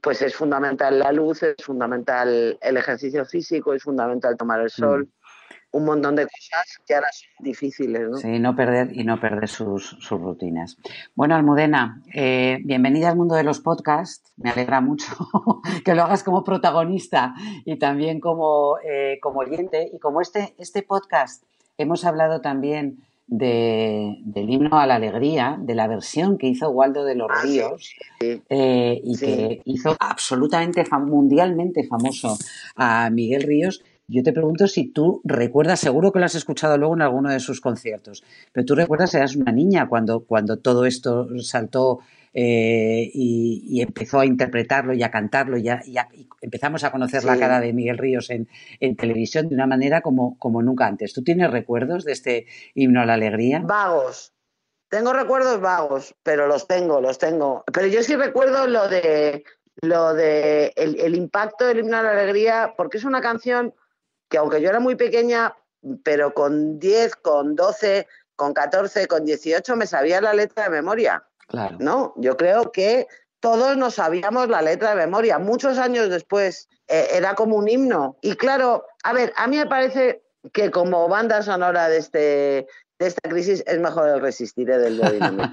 pues 0.00 0.22
es 0.22 0.34
fundamental 0.34 0.98
la 0.98 1.12
luz, 1.12 1.42
es 1.42 1.56
fundamental 1.64 2.58
el 2.60 2.76
ejercicio 2.76 3.24
físico, 3.24 3.74
es 3.74 3.82
fundamental 3.82 4.36
tomar 4.36 4.60
el 4.60 4.70
sol. 4.70 5.04
Mm 5.04 5.24
un 5.74 5.84
montón 5.84 6.14
de 6.14 6.22
cosas 6.22 6.80
que 6.86 6.94
ahora 6.94 7.08
son 7.12 7.44
difíciles. 7.44 8.08
¿no? 8.08 8.16
Sí, 8.16 8.38
no 8.38 8.54
perder 8.54 8.96
y 8.96 9.02
no 9.02 9.20
perder 9.20 9.48
sus, 9.48 9.98
rutinas. 10.08 10.78
Bueno, 11.16 11.34
Almudena, 11.34 12.00
eh, 12.14 12.58
bienvenida 12.62 13.08
al 13.08 13.16
mundo 13.16 13.34
de 13.34 13.42
los 13.42 13.58
podcasts. 13.58 14.32
Me 14.36 14.50
alegra 14.50 14.80
mucho 14.80 15.06
que 15.84 15.94
lo 15.94 16.04
hagas 16.04 16.22
como 16.22 16.44
protagonista 16.44 17.34
y 17.64 17.76
también 17.76 18.20
como, 18.20 18.78
eh, 18.84 19.18
como 19.20 19.40
oyente. 19.40 19.90
Y 19.92 19.98
como 19.98 20.20
este, 20.20 20.54
este 20.58 20.84
podcast 20.84 21.42
hemos 21.76 22.04
hablado 22.04 22.40
también 22.40 23.02
de, 23.26 24.16
del 24.24 24.50
himno 24.50 24.78
a 24.78 24.86
la 24.86 24.96
alegría, 24.96 25.56
de 25.60 25.74
la 25.74 25.86
versión 25.88 26.38
que 26.38 26.46
hizo 26.48 26.70
Waldo 26.70 27.04
de 27.04 27.14
los 27.14 27.28
Ah, 27.30 27.40
sí, 27.42 27.48
Ríos 27.48 27.94
sí. 28.20 28.42
eh, 28.48 29.00
y 29.02 29.14
Sí. 29.16 29.24
que 29.24 29.62
hizo 29.64 29.96
absolutamente 29.98 30.84
fam- 30.84 31.06
mundialmente 31.06 31.84
famoso 31.84 32.36
a 32.76 33.08
Miguel 33.10 33.42
Ríos. 33.42 33.82
Yo 34.06 34.22
te 34.22 34.34
pregunto 34.34 34.66
si 34.66 34.88
tú 34.92 35.22
recuerdas, 35.24 35.80
seguro 35.80 36.12
que 36.12 36.18
lo 36.18 36.26
has 36.26 36.34
escuchado 36.34 36.76
luego 36.76 36.94
en 36.94 37.00
alguno 37.02 37.30
de 37.30 37.40
sus 37.40 37.60
conciertos, 37.62 38.22
pero 38.52 38.66
tú 38.66 38.74
recuerdas, 38.74 39.14
eras 39.14 39.34
una 39.34 39.50
niña 39.50 39.88
cuando, 39.88 40.20
cuando 40.20 40.58
todo 40.58 40.84
esto 40.84 41.26
saltó 41.40 42.00
eh, 42.34 43.10
y, 43.14 43.64
y 43.68 43.80
empezó 43.80 44.18
a 44.20 44.26
interpretarlo 44.26 44.92
y 44.92 45.02
a 45.04 45.10
cantarlo 45.10 45.56
y, 45.56 45.68
a- 45.68 45.80
y 45.86 45.96
a- 45.98 46.08
y 46.12 46.28
empezamos 46.40 46.82
a 46.84 46.90
conocer 46.90 47.24
la 47.24 47.38
cara 47.38 47.60
de 47.60 47.72
Miguel 47.72 47.96
Ríos 47.96 48.28
en, 48.30 48.48
en 48.80 48.96
televisión 48.96 49.48
de 49.48 49.54
una 49.54 49.66
manera 49.68 50.00
como, 50.00 50.36
como 50.38 50.60
nunca 50.62 50.86
antes. 50.86 51.12
¿Tú 51.14 51.22
tienes 51.22 51.50
recuerdos 51.50 52.04
de 52.04 52.12
este 52.12 52.46
himno 52.74 53.00
a 53.00 53.06
la 53.06 53.14
alegría? 53.14 53.60
Vagos. 53.64 54.32
Tengo 54.88 55.12
recuerdos 55.12 55.60
vagos, 55.60 56.14
pero 56.22 56.46
los 56.46 56.66
tengo, 56.68 57.00
los 57.00 57.18
tengo. 57.18 57.64
Pero 57.72 57.86
yo 57.86 58.02
sí 58.02 58.14
recuerdo 58.16 58.66
lo 58.66 58.88
de 58.88 59.44
lo 59.82 60.14
de 60.14 60.72
el, 60.76 61.00
el 61.00 61.16
impacto 61.16 61.66
del 61.66 61.80
himno 61.80 61.96
a 61.96 62.02
la 62.02 62.12
alegría, 62.12 62.74
porque 62.76 62.98
es 62.98 63.04
una 63.04 63.20
canción 63.20 63.74
que 64.28 64.38
aunque 64.38 64.60
yo 64.60 64.68
era 64.68 64.78
muy 64.80 64.94
pequeña, 64.94 65.56
pero 66.04 66.32
con 66.32 66.78
10, 66.78 67.16
con 67.16 67.56
12, 67.56 68.06
con 68.36 68.54
14, 68.54 69.06
con 69.08 69.24
18 69.24 69.74
me 69.76 69.86
sabía 69.86 70.20
la 70.20 70.32
letra 70.34 70.64
de 70.64 70.70
memoria. 70.70 71.24
Claro. 71.46 71.76
¿no? 71.80 72.14
Yo 72.16 72.36
creo 72.36 72.72
que 72.72 73.06
todos 73.40 73.76
nos 73.76 73.96
sabíamos 73.96 74.48
la 74.48 74.62
letra 74.62 74.90
de 74.90 74.96
memoria. 74.96 75.38
Muchos 75.38 75.78
años 75.78 76.08
después 76.08 76.68
eh, 76.88 77.08
era 77.12 77.34
como 77.34 77.56
un 77.56 77.68
himno. 77.68 78.16
Y 78.22 78.36
claro, 78.36 78.86
a 79.02 79.12
ver, 79.12 79.32
a 79.36 79.46
mí 79.46 79.58
me 79.58 79.66
parece 79.66 80.22
que 80.52 80.70
como 80.70 81.08
banda 81.08 81.42
sonora 81.42 81.88
de, 81.88 81.98
este, 81.98 82.18
de 82.98 83.06
esta 83.06 83.28
crisis 83.28 83.62
es 83.66 83.78
mejor 83.78 84.08
el 84.08 84.20
Resistiré 84.20 84.78
del 84.78 84.96
Dúo 84.96 85.10
Dinámico. 85.10 85.50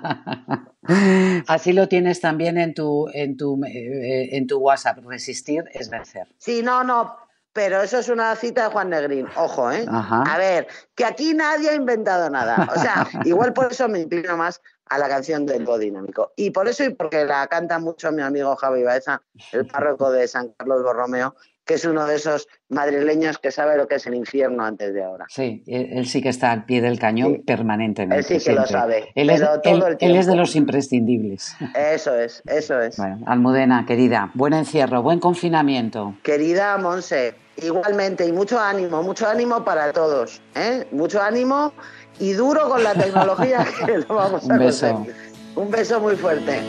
Así 1.48 1.74
lo 1.74 1.88
tienes 1.88 2.22
también 2.22 2.58
en 2.58 2.74
tu, 2.74 3.10
en 3.14 3.38
tu, 3.38 3.62
eh, 3.66 4.38
en 4.38 4.48
tu 4.48 4.60
WhatsApp. 4.60 5.00
Resistir 5.06 5.66
es 5.74 5.90
vencer. 5.90 6.28
Sí, 6.38 6.62
no, 6.64 6.84
no, 6.84 7.18
pero 7.54 7.82
eso 7.82 8.00
es 8.00 8.08
una 8.08 8.36
cita 8.36 8.64
de 8.64 8.70
Juan 8.70 8.90
Negrín. 8.90 9.28
Ojo, 9.36 9.72
¿eh? 9.72 9.86
Ajá. 9.88 10.24
A 10.24 10.38
ver, 10.38 10.68
que 10.96 11.04
aquí 11.04 11.34
nadie 11.34 11.70
ha 11.70 11.76
inventado 11.76 12.30
nada. 12.30 12.70
O 12.76 12.80
sea, 12.80 13.06
igual 13.26 13.54
por 13.54 13.72
eso 13.72 13.90
me 13.90 14.00
inclino 14.00 14.38
más 14.38 14.62
a 14.92 14.98
la 14.98 15.08
canción 15.08 15.46
del 15.46 15.66
dinámico. 15.80 16.34
Y 16.36 16.50
por 16.52 16.68
eso 16.68 16.84
y 16.84 16.90
porque 16.90 17.24
la 17.24 17.48
canta 17.48 17.80
mucho 17.80 18.12
mi 18.12 18.22
amigo 18.22 18.56
Javi 18.58 18.84
Baeza, 18.84 19.22
el 19.54 19.66
párroco 19.66 20.12
de 20.12 20.28
San 20.28 20.50
Carlos 20.58 20.84
Borromeo, 20.84 21.34
que 21.64 21.76
es 21.76 21.86
uno 21.86 22.06
de 22.06 22.16
esos 22.16 22.48
madrileños 22.70 23.38
que 23.38 23.52
sabe 23.52 23.78
lo 23.78 23.88
que 23.88 23.96
es 23.96 24.06
el 24.08 24.16
infierno 24.16 24.66
antes 24.66 24.94
de 24.94 25.02
ahora. 25.04 25.26
Sí, 25.30 25.64
él, 25.68 25.90
él 25.94 26.06
sí 26.08 26.22
que 26.22 26.28
está 26.28 26.52
al 26.52 26.66
pie 26.66 26.82
del 26.82 27.00
cañón 27.00 27.36
Sí. 27.36 27.44
permanentemente. 27.44 28.18
Él 28.34 28.42
sí 28.42 28.46
que 28.46 28.54
lo 28.56 28.66
siempre. 28.66 28.68
sabe, 28.98 29.12
Él 29.16 29.30
es, 29.30 29.40
pero 29.40 29.62
todo 29.62 29.88
él- 29.88 29.98
el 30.02 30.10
él 30.12 30.16
es 30.18 30.26
de 30.28 30.36
los 30.36 30.56
imprescindibles. 30.58 31.56
Eso 31.74 32.18
es, 32.18 32.42
eso 32.48 32.82
es. 32.82 32.98
Bueno, 32.98 33.20
Almudena, 33.28 33.86
querida, 33.86 34.32
buen 34.34 34.52
encierro, 34.54 35.02
buen 35.02 35.20
confinamiento. 35.20 36.16
Querida 36.24 36.78
Monse, 36.78 37.36
igualmente, 37.62 38.26
y 38.26 38.32
mucho 38.34 38.60
ánimo, 38.60 39.04
mucho 39.04 39.28
ánimo 39.28 39.64
para 39.64 39.94
todos. 39.94 40.42
¿eh? 40.56 40.88
Mucho 40.92 41.22
ánimo 41.22 41.74
y 42.20 42.34
duro 42.34 42.70
con 42.70 42.84
la 42.84 42.94
tecnología 42.94 43.66
que 43.86 43.98
lo 44.00 44.16
vamos 44.16 44.44
a 44.50 44.54
Un 44.54 44.60
beso. 44.60 44.92
conseguir. 44.92 45.32
Un 45.56 45.70
beso 45.72 46.00
muy 46.00 46.16
fuerte. 46.16 46.62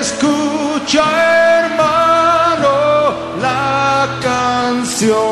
Escucha, 0.00 1.64
hermano, 1.66 3.12
la 3.40 4.08
canción 4.22 5.27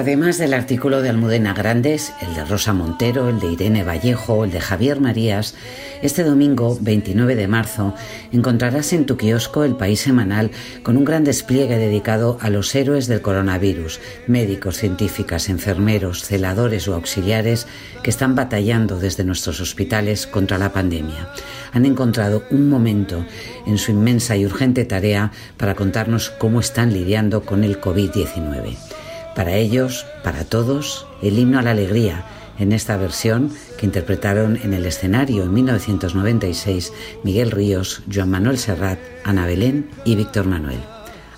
Además 0.00 0.38
del 0.38 0.54
artículo 0.54 1.02
de 1.02 1.10
Almudena 1.10 1.52
Grandes, 1.52 2.14
el 2.22 2.34
de 2.34 2.46
Rosa 2.46 2.72
Montero, 2.72 3.28
el 3.28 3.38
de 3.38 3.48
Irene 3.48 3.84
Vallejo, 3.84 4.46
el 4.46 4.50
de 4.50 4.58
Javier 4.58 4.98
Marías, 4.98 5.54
este 6.00 6.24
domingo 6.24 6.78
29 6.80 7.36
de 7.36 7.46
marzo 7.46 7.94
encontrarás 8.32 8.94
en 8.94 9.04
tu 9.04 9.18
kiosco 9.18 9.62
El 9.62 9.76
País 9.76 10.00
Semanal 10.00 10.52
con 10.82 10.96
un 10.96 11.04
gran 11.04 11.22
despliegue 11.22 11.76
dedicado 11.76 12.38
a 12.40 12.48
los 12.48 12.74
héroes 12.74 13.08
del 13.08 13.20
coronavirus, 13.20 14.00
médicos, 14.26 14.78
científicas, 14.78 15.50
enfermeros, 15.50 16.24
celadores 16.24 16.88
o 16.88 16.94
auxiliares 16.94 17.66
que 18.02 18.08
están 18.08 18.34
batallando 18.34 18.98
desde 18.98 19.24
nuestros 19.24 19.60
hospitales 19.60 20.26
contra 20.26 20.56
la 20.56 20.72
pandemia. 20.72 21.28
Han 21.74 21.84
encontrado 21.84 22.44
un 22.50 22.70
momento 22.70 23.26
en 23.66 23.76
su 23.76 23.90
inmensa 23.90 24.34
y 24.34 24.46
urgente 24.46 24.86
tarea 24.86 25.30
para 25.58 25.74
contarnos 25.74 26.30
cómo 26.30 26.58
están 26.58 26.94
lidiando 26.94 27.42
con 27.42 27.64
el 27.64 27.78
COVID-19. 27.82 28.89
Para 29.34 29.54
ellos, 29.54 30.06
para 30.22 30.44
todos, 30.44 31.06
el 31.22 31.38
himno 31.38 31.58
a 31.58 31.62
la 31.62 31.70
alegría, 31.70 32.24
en 32.58 32.72
esta 32.72 32.96
versión 32.96 33.50
que 33.78 33.86
interpretaron 33.86 34.56
en 34.62 34.74
el 34.74 34.84
escenario 34.84 35.44
en 35.44 35.54
1996 35.54 36.92
Miguel 37.24 37.50
Ríos, 37.50 38.02
Joan 38.12 38.30
Manuel 38.30 38.58
Serrat, 38.58 38.98
Ana 39.24 39.46
Belén 39.46 39.90
y 40.04 40.14
Víctor 40.14 40.46
Manuel. 40.46 40.80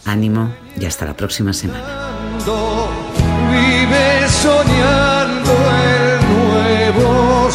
Ánimo 0.05 0.53
y 0.79 0.85
hasta 0.85 1.07
la 1.07 1.17
próxima 1.17 1.53
semana. 1.53 1.85
Vive 3.51 4.29
soñando 4.29 5.53
el 5.85 6.21
nuevo. 6.97 7.49